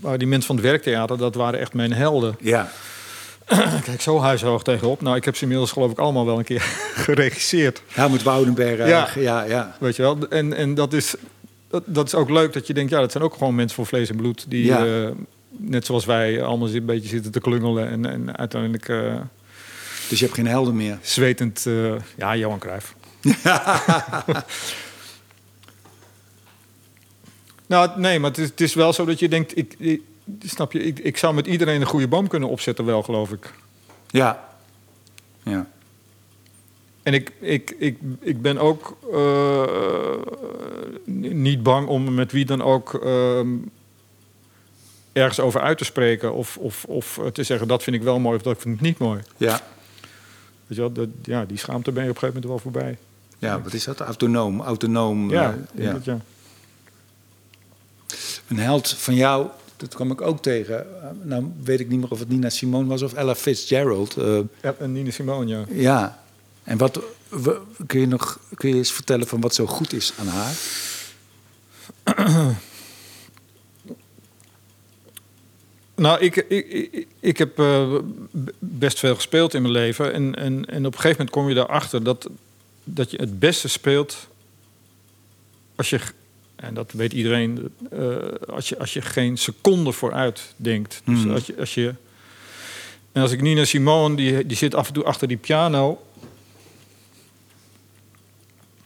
[0.00, 2.36] Maar die mensen van het werktheater, dat waren echt mijn helden.
[2.40, 2.70] Ja,
[3.84, 5.00] Kijk, zo huishoog tegenop.
[5.00, 6.60] Nou, ik heb ze inmiddels geloof ik allemaal wel een keer
[7.06, 7.82] geregisseerd.
[7.88, 8.78] Helmut Woudenberg.
[8.78, 8.86] Ja.
[8.86, 9.76] Ja, ja, ja.
[9.80, 10.18] Weet je wel?
[10.28, 11.14] En, en dat, is,
[11.68, 13.86] dat, dat is ook leuk dat je denkt, ja, dat zijn ook gewoon mensen voor
[13.86, 14.44] vlees en bloed.
[14.48, 14.86] Die, Ja.
[14.86, 15.10] eh,
[15.50, 17.88] net zoals wij, allemaal een beetje zitten te klungelen.
[17.88, 19.14] En, en uiteindelijk eh,
[20.12, 20.98] Dus je hebt geen helden meer.
[21.02, 22.94] zwetend, eh, ja, Johan Cruijff.
[27.66, 30.02] nou, nee, maar het is, het is wel zo dat je denkt, ik, ik-
[30.44, 33.52] snap je, ik, ik zou met iedereen een goede boom kunnen opzetten wel, geloof ik.
[34.10, 34.48] Ja.
[35.42, 35.66] Ja.
[37.02, 39.64] En ik, ik, ik, ik ben ook eh,
[41.32, 43.48] niet bang om met wie dan ook ehm,
[45.12, 46.32] ergens over uit te spreken.
[46.34, 48.98] Of, of, of te zeggen dat vind ik wel mooi of dat vind ik niet
[48.98, 49.20] mooi.
[49.36, 49.60] Ja.
[50.72, 52.98] Weet je wel, dat, ja, die schaamte ben je op een gegeven moment wel voorbij.
[53.38, 54.00] Ja, wat is dat?
[54.00, 54.60] Autonoom.
[54.60, 55.30] Autonoom.
[55.30, 56.18] Ja, eh, dat ja.
[58.48, 59.46] Een held van jou,
[59.76, 61.02] dat kwam ik ook tegen.
[61.02, 64.16] Eh, Nou weet ik niet meer of het Nina Simone was of Ella Fitzgerald.
[64.16, 64.74] Eh, ja.
[64.78, 65.64] En Nina Simone, ja.
[65.68, 66.22] ja.
[66.64, 67.00] En wat,
[67.86, 70.54] kun je nog kun je eens vertellen van wat zo goed is aan haar?
[75.94, 77.94] Nou, ik, ik, ik, ik heb eh,
[78.58, 80.12] best veel gespeeld in mijn leven.
[80.12, 82.28] En, en, en op een gegeven moment kom je erachter dat,
[82.84, 84.28] dat je het beste speelt
[85.74, 86.00] als je,
[86.56, 88.16] en dat weet iedereen, eh,
[88.48, 91.02] als, je, als je geen seconde vooruit denkt.
[91.04, 91.32] Dus Hmm.
[91.32, 91.94] als je, als je.
[93.12, 96.02] En als ik Nina Simone, die, die zit af en toe achter die piano.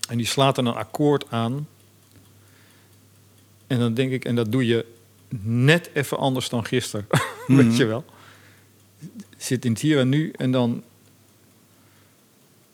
[0.08, 1.68] En die slaat dan een akkoord aan.
[3.66, 4.84] En dan denk ik, en dat doe je
[5.42, 7.06] net even anders dan gisteren.
[7.46, 8.04] Weet je wel.
[9.36, 10.82] Zit in het hier en nu en dan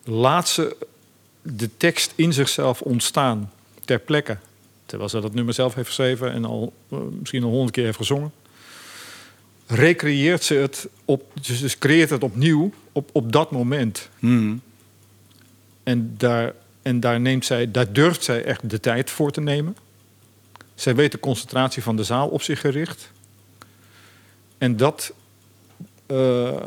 [0.04, 0.76] laat ze
[1.42, 3.50] de tekst in zichzelf ontstaan
[3.84, 4.36] ter plekke.
[4.86, 7.96] Terwijl ze dat nummer zelf heeft geschreven en al uh, misschien al honderd keer heeft
[7.96, 8.32] gezongen.
[9.66, 14.08] Recreëert ze het op, dus, creëert het opnieuw op, op dat moment.
[14.18, 14.60] Hmm.
[15.82, 19.76] En daar, en daar neemt zij, daar durft zij echt de tijd voor te nemen.
[20.74, 23.10] Zij weet de concentratie van de zaal op zich gericht.
[24.58, 25.12] En dat.
[26.06, 26.60] Uh,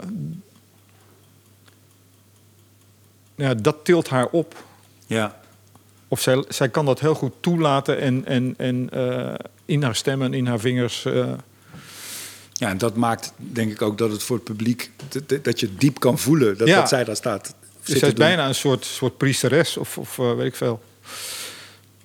[3.35, 4.63] ja, dat tilt haar op.
[5.07, 5.39] Ja.
[6.07, 9.33] Of zij, zij kan dat heel goed toelaten en, en, en uh,
[9.65, 11.05] in haar stem en in haar vingers.
[11.05, 11.33] Uh...
[12.51, 14.91] Ja, en dat maakt denk ik ook dat het voor het publiek.
[15.41, 16.79] dat, je diep kan voelen dat, ja.
[16.79, 17.55] dat zij daar staat.
[17.81, 20.83] Zij is bijna een soort, soort priesteres of, of uh, weet ik veel.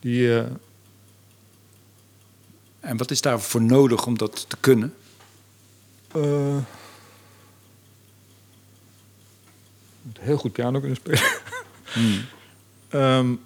[0.01, 0.43] Die.
[2.81, 4.95] En wat is daarvoor nodig om dat te kunnen?
[6.16, 6.57] Uh,
[10.18, 11.22] heel goed piano kunnen spelen.
[12.91, 12.97] Um,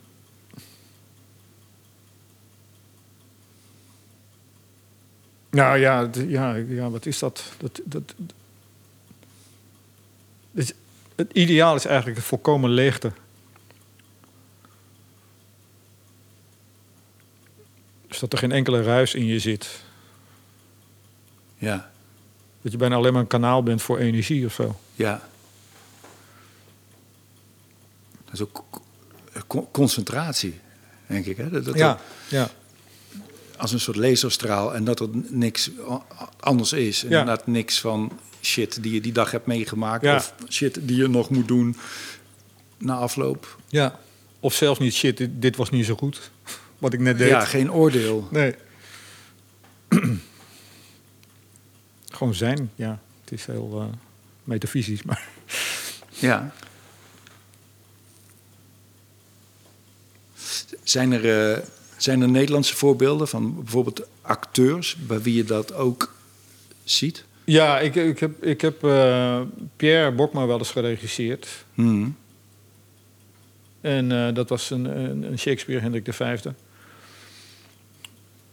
[5.51, 7.53] nou ja, ja, ja, wat is dat?
[7.59, 8.35] dat, dat, dat
[11.15, 13.13] het ideaal is eigenlijk de volkomen leegte.
[18.19, 19.83] Dat er geen enkele ruis in je zit.
[21.57, 21.91] Ja.
[22.63, 24.81] Dat je bijna alleen maar een kanaal bent voor energie of zo.
[24.95, 25.29] Ja.
[28.25, 28.65] Dat is ook
[29.73, 30.61] concentratie,
[31.07, 31.37] denk ik.
[31.37, 31.51] Hè?
[31.51, 31.99] Dat, dat ja,
[32.29, 32.51] ja.
[33.57, 35.71] Als een soort laserstraal en dat er niks
[36.41, 37.05] anders is.
[37.05, 37.21] En ja.
[37.21, 40.05] inderdaad niks van shit die je die dag hebt meegemaakt.
[40.05, 40.17] Ja.
[40.17, 41.77] Of shit die je nog moet doen
[42.79, 43.59] na afloop.
[43.69, 43.99] Ja.
[44.41, 46.31] Of zelfs niet shit, dit, dit was niet zo goed.
[46.85, 47.29] Wat ik net deed.
[47.29, 48.29] Ja, geen oordeel.
[48.31, 48.55] Nee.
[52.17, 53.01] Gewoon zijn, ja.
[53.21, 53.97] Het is heel uh,
[54.45, 55.29] metafysisch, maar...
[56.09, 56.53] Ja.
[60.83, 61.59] Zijn er, uh,
[61.97, 64.97] zijn er Nederlandse voorbeelden van bijvoorbeeld acteurs...
[64.97, 66.15] bij wie je dat ook
[66.85, 67.25] ziet?
[67.45, 69.41] Ja, ik, ik heb, ik heb uh,
[69.77, 71.65] Pierre Bokma wel eens geregisseerd.
[71.75, 72.17] Hmm.
[73.81, 76.39] En uh, dat was een, een, een Shakespeare, Hendrik V.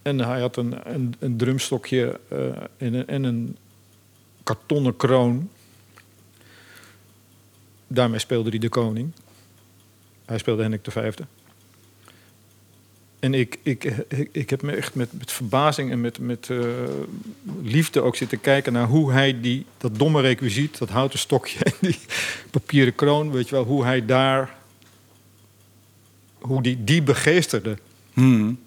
[0.02, 2.40] En hij had een, een, een drumstokje uh,
[2.78, 3.58] en, een, en een
[4.44, 5.50] kartonnen kroon.
[7.88, 9.12] Daarmee speelde hij de koning.
[10.26, 11.14] Hij speelde Hendrik V.
[13.20, 16.66] En ik, ik, ik, ik heb me echt met, met verbazing en met, met uh,
[17.62, 21.74] liefde ook zitten kijken naar hoe hij die, dat domme requisiet, dat houten stokje en
[21.82, 22.00] die
[22.52, 24.56] papieren kroon, weet je wel, hoe hij daar,
[26.40, 27.78] hoe die, die begeesterde.
[28.14, 28.60] Hmm.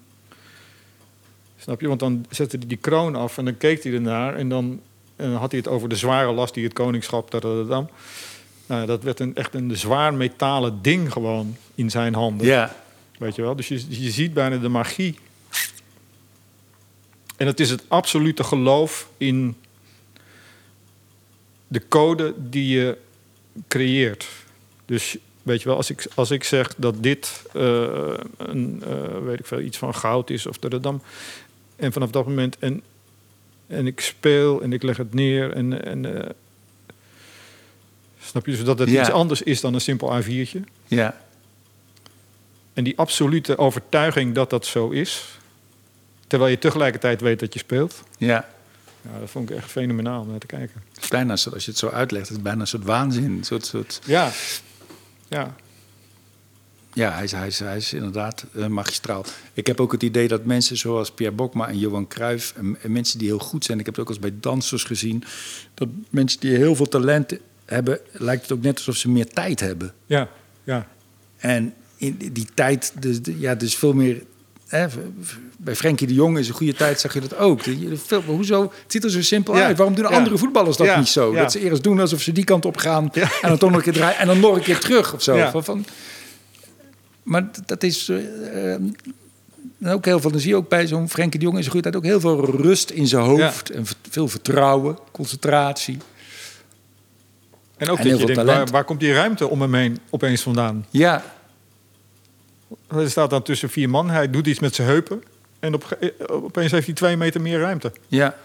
[1.65, 1.87] Snap je?
[1.87, 4.81] Want dan zette hij die kroon af en dan keek hij ernaar en dan,
[5.15, 7.31] en dan had hij het over de zware last die het koningschap.
[7.31, 7.89] Dadadadam.
[8.65, 12.47] Nou, dat werd een, echt een zwaar metalen ding gewoon in zijn handen.
[12.47, 12.75] Ja.
[13.17, 13.55] Weet je wel?
[13.55, 15.19] Dus je, je ziet bijna de magie.
[17.37, 19.55] En het is het absolute geloof in
[21.67, 22.97] de code die je
[23.67, 24.27] creëert.
[24.85, 27.63] Dus weet je wel, als ik, als ik zeg dat dit uh,
[28.37, 31.01] een, uh, weet ik veel, iets van goud is of dan.
[31.75, 32.81] En vanaf dat moment, en,
[33.67, 36.19] en ik speel en ik leg het neer en, en uh,
[38.21, 39.01] snap je, dus dat het Ja.
[39.01, 40.59] iets anders is dan een simpel A4'tje.
[40.87, 41.21] Ja.
[42.73, 45.39] En die absolute overtuiging dat dat zo is,
[46.27, 48.49] terwijl je tegelijkertijd weet dat je speelt, Ja.
[49.01, 50.81] ja, dat vond ik echt fenomenaal om naar te kijken.
[50.93, 53.23] Het is bijna, zo- als je het zo uitlegt, het is bijna een soort waanzin.
[53.37, 54.31] Een soort, soort, Ja,
[55.27, 55.55] ja,
[56.95, 59.25] ja, hij is, hij, is, hij is inderdaad eh, magistraal.
[59.53, 62.53] Ik heb ook het idee dat mensen zoals Pierre Bokma en Johan Cruijff...
[62.57, 64.83] En, en mensen die heel goed zijn, ik heb het ook al eens bij dansers
[64.83, 65.23] gezien...
[65.73, 67.33] dat mensen die heel veel talent
[67.65, 69.93] hebben, lijkt het ook net alsof ze meer tijd hebben.
[70.05, 70.29] ja,
[70.63, 70.87] ja.
[71.37, 74.23] En in die- tijd, dus, ja, dus veel meer.
[74.67, 74.87] Hè,
[75.57, 77.61] bij Frenkie de Jong is een goede tijd, zag je dat ook.
[77.93, 78.61] Veel, hoezo?
[78.61, 79.77] Het ziet er zo simpel Ja, uit.
[79.77, 80.11] Waarom doen ja.
[80.17, 81.33] andere voetballers dat Ja, niet zo?
[81.33, 83.83] Dat ze eerst doen alsof ze die kant op gaan en dan toch nog een
[83.83, 85.49] keer draaien en dan nog een keer terug of zo.
[85.61, 85.85] Van-
[87.25, 88.09] maar dat is.
[88.09, 88.81] eh, eh,
[89.85, 91.91] ook heel veel, dan zie je ook bij zo'n Frenkie de Jong in zijn goede
[91.91, 95.97] tijd ook heel veel rust in zijn hoofd en veel vertrouwen, concentratie.
[97.77, 100.41] En ook En dat je denkt, waar, waar komt die ruimte om hem heen opeens
[100.41, 100.85] vandaan?
[100.89, 101.23] Ja,
[102.87, 105.23] Hij staat dan tussen vier man, hij doet iets met zijn heupen.
[105.59, 107.91] En op, eh, opeens heeft hij twee meter meer ruimte.
[108.07, 108.35] Ja.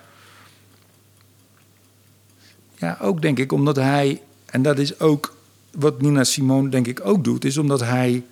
[2.76, 5.36] Ja, ook denk ik omdat hij, en dat is ook
[5.70, 8.22] wat Nina Simone denk ik ook doet, is omdat hij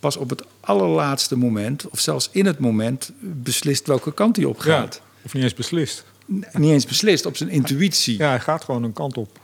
[0.00, 4.58] pas op het allerlaatste moment, of zelfs in het moment, beslist welke kant hij op
[4.58, 4.94] gaat.
[4.94, 6.04] Ja, Of niet eens beslist.
[6.32, 8.18] N- Niet eens beslist op zijn intuïtie.
[8.18, 9.38] Ja, hij gaat gewoon een kant op.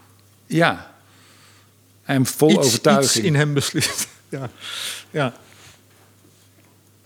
[0.47, 0.95] Ja.
[2.05, 3.15] En vol iets, overtuiging.
[3.15, 4.09] Iets in hem beslist.
[4.29, 4.51] ja.
[5.11, 5.35] ja.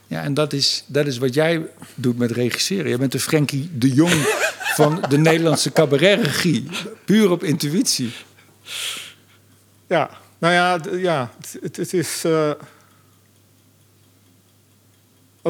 [0.06, 2.90] Ja, en dat is, dat is wat jij doet met regisseren.
[2.90, 4.12] Je bent de Frenkie de Jong
[4.74, 6.68] van de Nederlandse cabaretregie.
[7.04, 8.12] Puur op intuïtie.
[9.88, 12.24] Ja, nou ja, ja het, het, het is.
[12.24, 12.50] eh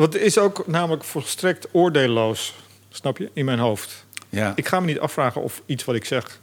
[0.01, 2.55] want het is ook namelijk volstrekt oordeelloos,
[2.88, 4.05] snap je, in mijn hoofd.
[4.28, 4.53] Ja.
[4.57, 6.40] Ik ga me niet afvragen of iets wat ik zeg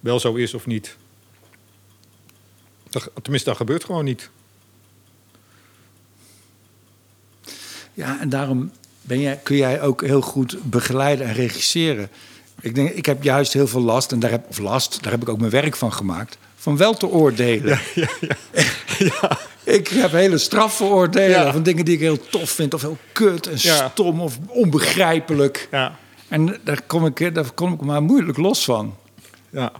[0.00, 0.96] wel zo is of niet.
[2.90, 4.30] Dat, tenminste, dat gebeurt gewoon niet.
[7.94, 12.08] Ja, en daarom ben jij, kun jij ook heel goed begeleiden en regisseren.
[12.60, 15.22] Ik denk, ik heb juist heel veel last, en daar heb, of last, daar heb
[15.22, 17.78] ik ook mijn werk van gemaakt, van wel te oordelen.
[19.64, 21.52] Ik heb hele straffe oordelen Ja.
[21.52, 23.88] van dingen die ik heel tof vind, of heel kut en Ja.
[23.88, 25.68] stom of onbegrijpelijk.
[25.70, 25.96] Ja,
[26.28, 28.96] En daar kom, ik, daar kom ik maar moeilijk los van.
[29.50, 29.72] ja.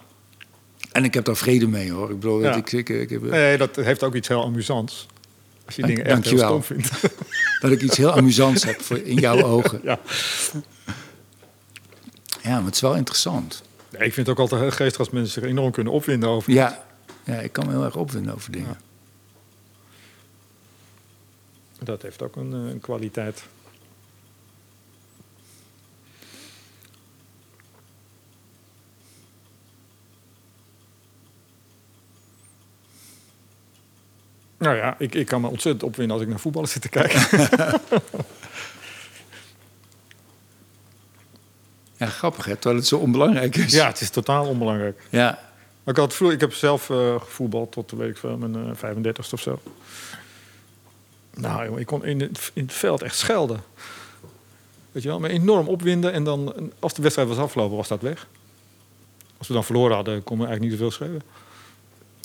[0.93, 2.11] En ik heb daar vrede mee hoor.
[2.11, 2.55] Ik bedoel, Ja.
[2.55, 5.07] ik, ik, ik heb, Nee, dat heeft ook iets heel amusants.
[5.66, 6.91] Als je dingen echt heel stom vindt.
[7.61, 9.80] dat ik iets heel amusants heb voor, in jouw ogen.
[9.82, 9.99] ja.
[12.43, 13.62] Ja, maar het is wel interessant.
[13.91, 16.53] Nee, ik vind het ook altijd geestig als mensen zich enorm kunnen opwinden over.
[16.53, 16.85] Ja,
[17.24, 18.76] ja ik kan me heel erg opwinden over dingen.
[21.85, 23.45] Dat heeft ook een, eh, een kwaliteit.
[34.59, 37.20] Nou ja, ik, ik kan me ontzettend opwinden als ik naar voetballen zit te kijken.
[41.97, 43.72] Ja, grappig hè, terwijl het zo onbelangrijk is.
[43.72, 45.03] ja, het is totaal onbelangrijk.
[45.11, 45.39] ja.
[45.85, 48.74] Maar ik, had vroeger, ik heb zelf eh gevoetbald tot, weet ik veel, mijn eh
[48.74, 49.61] 35 of zo.
[51.37, 53.62] Nou, jongen, ik kon in het, in het veld echt schelden.
[54.93, 56.12] Weet je wel, me enorm opwinden.
[56.12, 58.26] En dan, als de wedstrijd was afgelopen, was dat weg.
[59.39, 61.22] Als we dan verloren hadden, kon me eigenlijk niet zoveel schelen.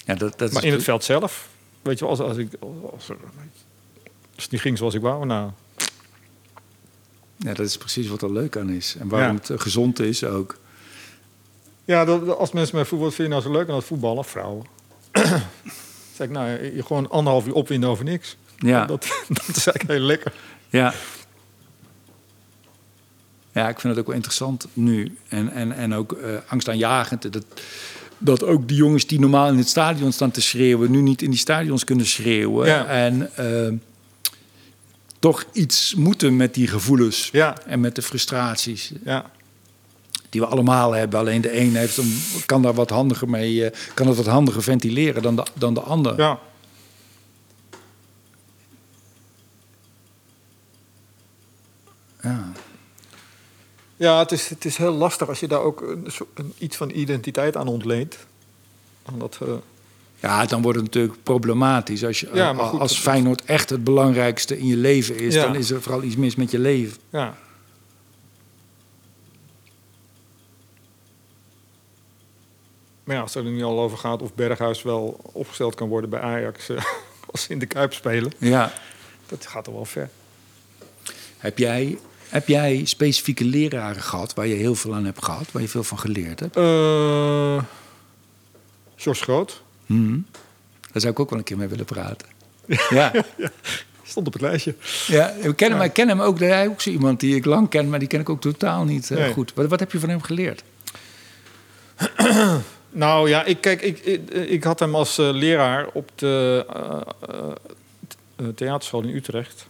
[0.06, 1.50] ja dat, dat Maar is in het veld zelf,
[1.82, 3.10] weet je wel, als, als, ik, als,
[4.36, 5.52] als het niet ging zoals ik wou, nou,
[7.36, 8.96] Ja, dat is precies wat er leuk aan is.
[9.00, 9.40] En waarom Ja.
[9.42, 10.58] het eh, gezond is ook.
[11.86, 14.66] Ja, dat, als mensen mij voetbal vinden nou zo leuk aan het voetballen, vrouwen.
[16.16, 18.38] zeg ik, nou, je gewoon anderhalf uur opwinden over niks.
[18.60, 20.34] Ja, Dat, dat is eigenlijk heel lekker.
[20.70, 20.94] ja.
[23.54, 25.18] Ja, ik vind het ook wel interessant nu.
[25.28, 27.34] En, en, en ook eh, angstaanjagend.
[27.34, 27.44] Dat,
[28.18, 30.92] dat ook die jongens die normaal in het stadion staan te schreeuwen...
[30.92, 32.68] nu niet in die stadions kunnen schreeuwen.
[32.68, 32.86] Ja.
[32.86, 33.74] En eh,
[35.20, 37.30] toch iets moeten met die gevoelens.
[37.32, 38.92] Ja, En met de frustraties.
[39.04, 39.32] ja,
[40.30, 41.20] die we allemaal hebben.
[41.20, 44.64] Alleen de een heeft een, kan daar wat handiger mee, eh, kan het wat handiger
[44.64, 46.18] ventileren dan de, dan de ander.
[46.18, 46.40] ja.
[52.22, 52.52] Ja.
[53.96, 56.90] Ja, het is, het is heel lastig als je daar ook een, een, iets van
[56.90, 58.18] identiteit aan ontleent.
[59.06, 59.48] Aan dat, eh,
[60.20, 62.04] Ja, dan wordt het natuurlijk problematisch.
[62.06, 65.44] Als, je, Ja, maar goed, als Feyenoord echt het belangrijkste in je leven is, Ja.
[65.44, 66.98] dan is er vooral iets mis met je leven.
[67.10, 67.38] ja.
[73.04, 76.10] Maar ja, als het er nu al over gaat of Berghuis wel opgesteld kan worden
[76.10, 76.84] bij Ajax eh,
[77.32, 78.72] als ze in de Kuip spelen, Ja.
[79.26, 80.10] dat gaat er wel ver.
[81.38, 81.98] Heb jij,
[82.30, 85.84] heb jij specifieke leraren gehad waar je heel veel aan hebt gehad, waar je veel
[85.84, 86.58] van geleerd hebt?
[86.58, 87.64] Eh
[88.96, 90.18] George Groot Hm.
[90.92, 92.28] Daar zou ik ook wel een keer mee willen praten.
[92.90, 93.12] Ja,
[94.04, 94.76] stond op het lijstje.
[95.08, 96.40] ja ik, ken hem, ik ken hem ook.
[96.40, 98.84] Hij is ook zo iemand die ik lang ken, maar die ken ik ook totaal
[98.84, 99.34] niet eh, Nee.
[99.34, 99.54] goed.
[99.54, 100.64] Wat, wat heb je van hem geleerd?
[102.92, 106.66] Nou ja, ik, kijk, ik, ik, ik had hem als eh, leraar op de
[108.56, 109.68] theaterschool in Utrecht.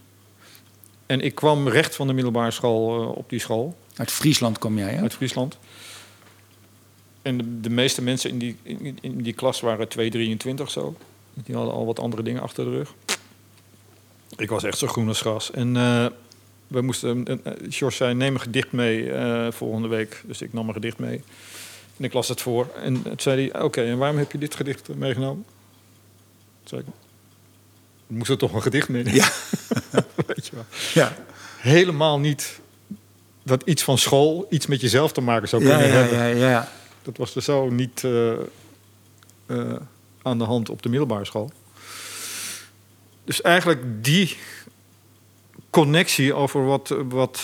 [1.10, 4.78] En ik kwam recht van de middelbare school eh, op die school, Uit Friesland kom
[4.78, 5.02] jij, hè?
[5.02, 5.58] uit Friesland.
[7.22, 10.96] En de, de meeste mensen in die, in, in die klas waren 2,23 zo.
[11.34, 12.94] Die hadden al wat andere dingen achter de rug.
[14.38, 15.52] Ik was echt zo groen als gras.
[15.52, 16.06] En eh,
[16.68, 19.12] we moesten, uh, George zei, neem een gedicht mee
[19.52, 20.24] volgende week.
[20.26, 21.24] Dus ik nam een gedicht mee.
[21.98, 22.68] En ik las het voor.
[22.84, 25.46] En toen zei hij, oké, en waarom heb je dit gedicht meegenomen?
[26.64, 26.88] Toen zei ik
[28.10, 29.32] moest er toch een gedicht mee Ja.
[30.28, 30.66] Weet je wel.
[30.94, 31.16] Ja.
[31.58, 32.60] Helemaal niet
[33.44, 36.38] dat iets van school iets met jezelf te maken zou Ja, kunnen ja, hebben.
[36.38, 36.72] ja, ja.
[37.02, 38.32] Dat was er zo niet eh,
[39.46, 39.76] eh,
[40.22, 41.52] aan de hand op de middelbare school.
[43.24, 44.38] Dus eigenlijk die
[45.70, 47.42] connectie over wat, wat,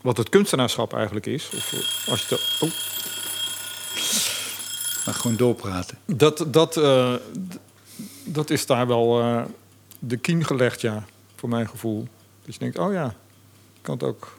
[0.00, 1.50] wat het kunstenaarschap eigenlijk is.
[1.56, 1.72] Of
[2.08, 2.70] als je dat, oh,
[5.06, 5.98] Maar gewoon doorpraten.
[6.06, 7.14] dat, dat, eh,
[8.32, 9.44] dat is daar wel eh,
[9.98, 11.06] de kiem gelegd, ja,
[11.36, 12.08] voor mijn gevoel.
[12.44, 13.06] Dus je denkt, oh ja,
[13.74, 14.38] ik kan het ook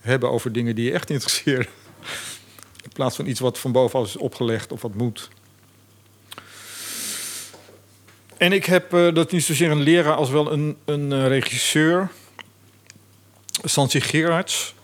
[0.00, 1.66] hebben over dingen die je echt interesseren.
[2.84, 5.28] In plaats van iets wat van bovenaf is opgelegd of wat moet.
[8.36, 12.10] En ik heb, uh, dat niet zozeer een leraar als wel een, een uh, regisseur,
[13.64, 14.74] Sansi Gerards.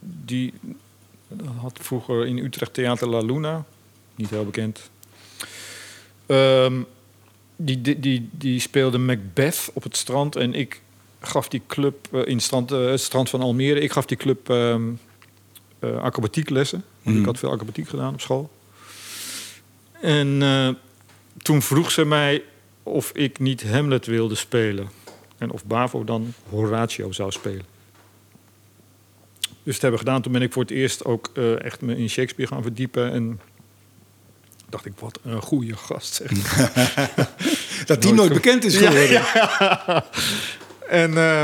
[0.00, 0.54] Die
[1.56, 3.64] had vroeger in Utrecht Theater La Luna,
[4.14, 4.90] niet heel bekend.
[6.30, 6.86] Um,
[7.56, 10.80] die, die, die, die, speelde Macbeth op het strand en ik
[11.20, 13.80] gaf die club in het strand, het strand van Almere.
[13.80, 14.98] Ik gaf die club um,
[15.80, 16.84] acrobatieklessen.
[17.02, 17.22] Want mm.
[17.22, 18.50] ik had veel acrobatiek gedaan op school.
[20.00, 20.38] En
[21.38, 22.42] toen vroeg ze mij
[22.82, 24.88] of ik niet Hamlet wilde spelen.
[25.38, 27.64] En of Bavo dan Horatio zou spelen.
[29.62, 30.22] Dus dat hebben we gedaan.
[30.22, 31.30] Toen ben ik voor het eerst ook
[31.62, 33.12] echt me in Shakespeare gaan verdiepen.
[33.12, 33.40] En
[34.68, 36.30] dacht ik, wat een goede gast zeg.
[37.86, 39.10] dat die nooit, bekend is geworden.
[39.10, 40.04] Ja, ja.
[40.88, 41.42] En, uh,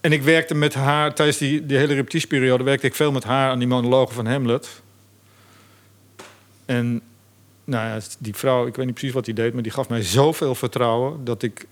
[0.00, 2.64] en ik werkte met haar, tijdens die, die hele repetitieperiode...
[2.64, 4.68] werkte ik veel met haar aan die monologen van Hamlet...
[6.70, 7.02] En
[7.64, 10.02] nou ja, die vrouw, ik weet niet precies wat die deed, maar die gaf mij
[10.02, 11.66] zoveel vertrouwen dat ik,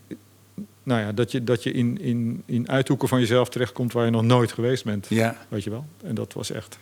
[0.82, 4.10] nou ja, dat je, dat je in, in, in uithoeken van jezelf terechtkomt waar je
[4.10, 5.06] nog nooit geweest bent.
[5.08, 5.36] Ja.
[5.48, 5.86] Weet je wel?
[6.02, 6.78] En dat was echt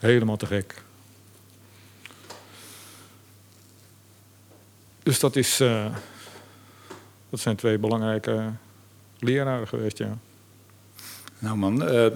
[0.00, 0.82] helemaal te gek.
[5.02, 5.94] Dus dat is, uh,
[7.30, 8.52] dat zijn twee belangrijke
[9.18, 10.18] leraren geweest, ja.
[11.38, 12.06] Nou man, uh,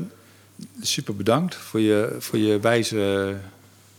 [0.81, 3.37] super bedankt voor je, voor je wijze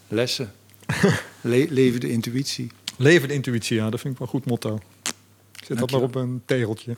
[0.08, 0.54] lessen.
[1.42, 2.72] Le leven de intuïtie.
[2.98, 4.80] Leven de intuïtie, ja, dat vind ik wel een goed motto.
[5.60, 6.98] Ik zet dat maar op een tegeltje.